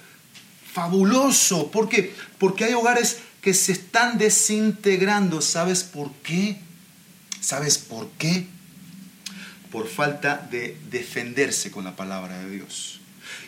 [0.74, 1.72] fabuloso.
[1.72, 2.13] ¿Por qué?
[2.38, 5.41] Porque hay hogares que se están desintegrando.
[5.41, 6.57] ¿Sabes por qué?
[7.39, 8.47] ¿Sabes por qué?
[9.72, 12.99] por falta de defenderse con la palabra de Dios.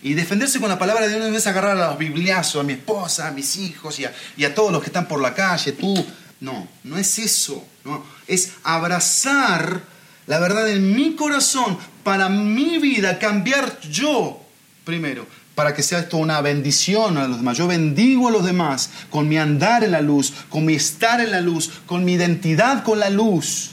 [0.02, 2.74] Y defenderse con la palabra de Dios no es agarrar a los bibliazos, a mi
[2.74, 4.06] esposa, a mis hijos y
[4.46, 6.06] a, todos los que están por la calle, tú.
[6.40, 7.66] No, no es eso.
[7.84, 8.04] No.
[8.28, 9.84] Es abrazar
[10.28, 14.40] la verdad en mi corazón para mi vida, cambiar yo
[14.86, 15.26] primero,
[15.56, 17.58] para que sea esto una bendición a los demás.
[17.58, 21.32] Yo bendigo a los demás con mi andar en la luz, con mi estar en
[21.32, 23.72] la luz, con mi identidad con la luz.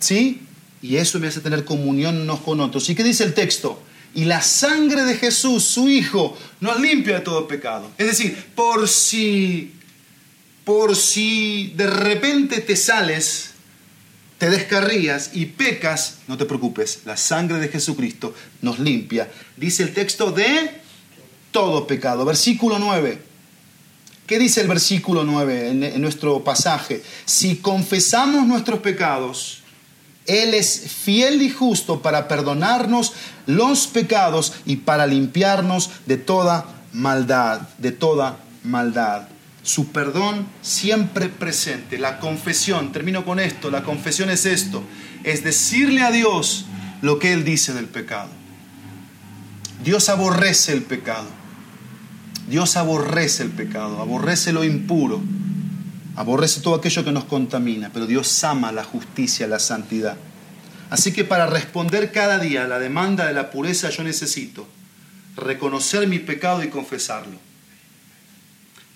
[0.00, 0.42] ¿Sí?
[0.82, 2.88] Y eso me hace tener comunión unos con otros.
[2.88, 3.82] ¿Y qué dice el texto?
[4.14, 7.90] Y la sangre de Jesús, su Hijo, nos limpia de todo pecado.
[7.98, 9.74] Es decir, por si,
[10.66, 13.50] por si de repente te sales,
[14.36, 19.30] te descarrías y pecas, no te preocupes, la sangre de Jesucristo nos limpia.
[19.56, 20.80] Dice el texto de
[21.52, 22.24] todo pecado.
[22.24, 23.22] Versículo 9.
[24.26, 27.00] ¿Qué dice el versículo 9 en, nuestro pasaje?
[27.26, 29.60] Si confesamos nuestros pecados,
[30.26, 33.12] él es fiel y justo para perdonarnos
[33.46, 39.28] los pecados y para limpiarnos de toda maldad, de toda maldad.
[39.66, 41.98] Su perdón siempre presente.
[41.98, 44.84] La confesión, termino con esto, la confesión es esto,
[45.24, 46.66] es decirle a Dios
[47.02, 48.28] lo que Él dice del pecado.
[49.82, 51.26] Dios aborrece el pecado.
[52.48, 55.20] Dios aborrece el pecado, aborrece lo impuro.
[56.14, 60.16] Aborrece todo aquello que nos contamina, pero Dios ama la justicia, la santidad.
[60.90, 64.68] Así que para responder cada día a la demanda de la pureza yo necesito
[65.34, 67.45] reconocer mi pecado y confesarlo.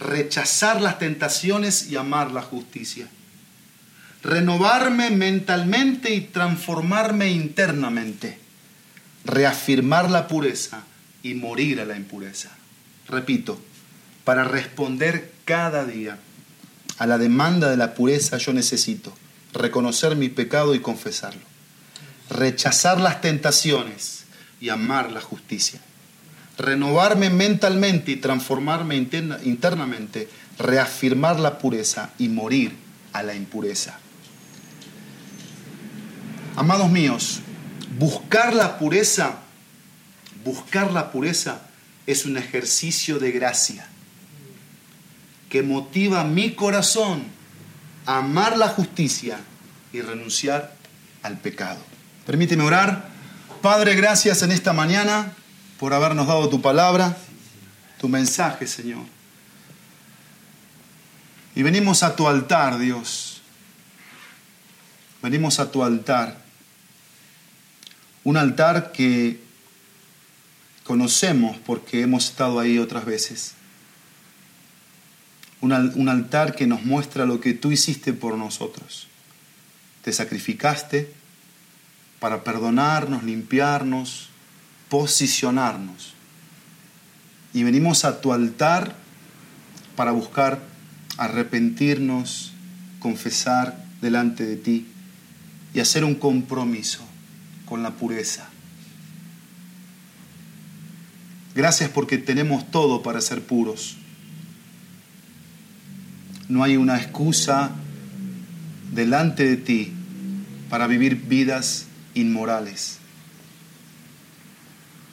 [0.00, 3.08] Rechazar las tentaciones y amar la justicia.
[4.22, 8.38] Renovarme mentalmente y transformarme internamente.
[9.24, 10.82] Reafirmar la pureza
[11.22, 12.50] y morir a la impureza.
[13.06, 13.60] Repito,
[14.24, 16.18] para responder cada día
[16.98, 19.12] a la demanda de la pureza yo necesito
[19.52, 21.42] reconocer mi pecado y confesarlo,
[22.28, 24.24] rechazar las tentaciones
[24.60, 25.80] y amar la justicia,
[26.60, 32.76] renovarme mentalmente y transformarme internamente, reafirmar la pureza y morir
[33.12, 33.98] a la impureza.
[36.56, 37.40] Amados míos,
[37.98, 39.38] buscar la pureza,
[40.44, 41.62] buscar la pureza
[42.06, 43.86] es un ejercicio de gracia
[45.48, 47.22] que motiva mi corazón
[48.06, 49.40] a amar la justicia
[49.92, 50.74] y renunciar
[51.22, 51.80] al pecado.
[52.26, 53.08] Permíteme orar.
[53.60, 55.34] Padre, gracias en esta mañana
[55.80, 57.16] por habernos dado tu palabra,
[57.98, 59.04] tu mensaje, Señor.
[61.56, 63.42] Y venimos a tu altar, Dios.
[65.22, 66.40] Venimos a tu altar.
[68.22, 69.42] Un altar que
[70.84, 73.54] conocemos porque hemos estado ahí otras veces
[75.60, 79.08] un, altar que nos muestra lo que tú hiciste por nosotros.
[80.02, 81.12] Te sacrificaste
[82.18, 84.29] para perdonarnos, limpiarnos,
[84.90, 86.12] posicionarnos.
[87.54, 88.94] Y venimos a tu altar
[89.96, 90.60] para buscar
[91.16, 92.52] arrepentirnos,
[92.98, 94.86] confesar delante de ti
[95.72, 97.00] y hacer un compromiso
[97.64, 98.46] con la pureza.
[101.54, 103.96] Gracias porque tenemos todo para ser puros
[106.50, 107.70] no hay una excusa
[108.92, 109.92] delante de ti
[110.68, 112.99] para vivir vidas inmorales.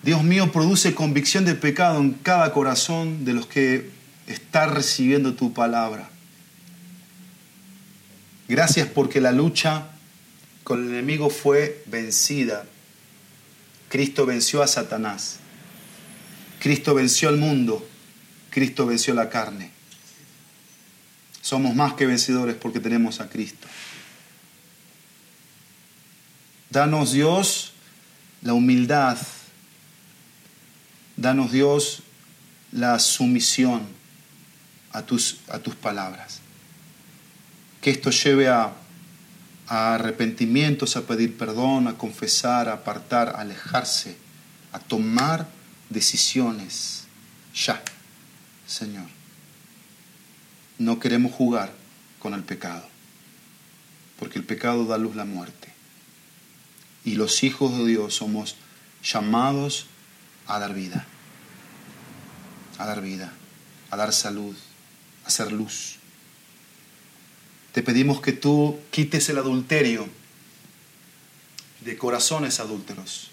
[0.03, 3.89] Dios mío, produce convicción de pecado en cada corazón de los que
[4.27, 6.09] está recibiendo tu palabra.
[8.47, 9.87] Gracias porque la lucha
[10.63, 12.65] con el enemigo fue vencida.
[13.89, 15.39] Cristo venció a Satanás.
[16.59, 17.87] Cristo venció al mundo.
[18.49, 19.71] Cristo venció la carne.
[21.41, 23.67] Somos más que vencedores porque tenemos a Cristo.
[26.69, 27.73] Danos Dios
[28.41, 29.17] la humildad.
[31.17, 32.03] Danos Dios
[32.71, 33.81] la sumisión
[34.91, 36.39] a tus, a tus palabras.
[37.81, 38.73] Que esto lleve a,
[39.67, 44.15] a arrepentimientos, a pedir perdón, a confesar, a apartar, a alejarse,
[44.71, 45.47] a tomar
[45.89, 47.05] decisiones.
[47.55, 47.81] Ya,
[48.67, 49.07] Señor.
[50.77, 51.73] No queremos jugar
[52.19, 52.87] con el pecado,
[54.19, 55.73] porque el pecado da luz la muerte.
[57.03, 58.55] Y los hijos de Dios somos
[59.03, 59.87] llamados
[60.47, 61.05] a dar vida,
[62.77, 63.33] a dar vida,
[63.89, 64.55] a dar salud,
[65.23, 65.97] a hacer luz.
[67.73, 70.07] Te pedimos que tú quites el adulterio
[71.81, 73.29] de corazones adúlteros,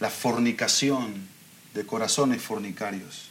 [0.00, 1.28] la fornicación
[1.74, 3.28] de corazones fornicarios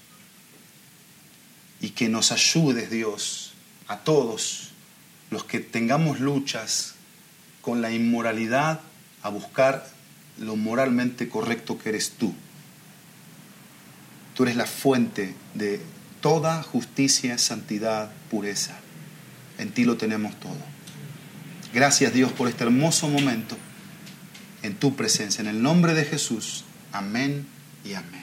[1.82, 3.54] y que nos ayudes, Dios,
[3.88, 4.70] a todos
[5.30, 6.96] los que tengamos luchas
[7.62, 8.82] con la inmoralidad
[9.22, 9.88] a buscar
[10.38, 12.34] lo moralmente correcto que eres tú.
[14.40, 15.82] Tú eres la fuente de
[16.22, 18.80] toda justicia, santidad, pureza.
[19.58, 20.56] En ti lo tenemos todo.
[21.74, 23.58] Gracias Dios por este hermoso momento
[24.64, 25.42] en tu presencia.
[25.42, 26.64] En el nombre de Jesús.
[26.94, 27.48] Amén
[27.84, 28.19] y amén.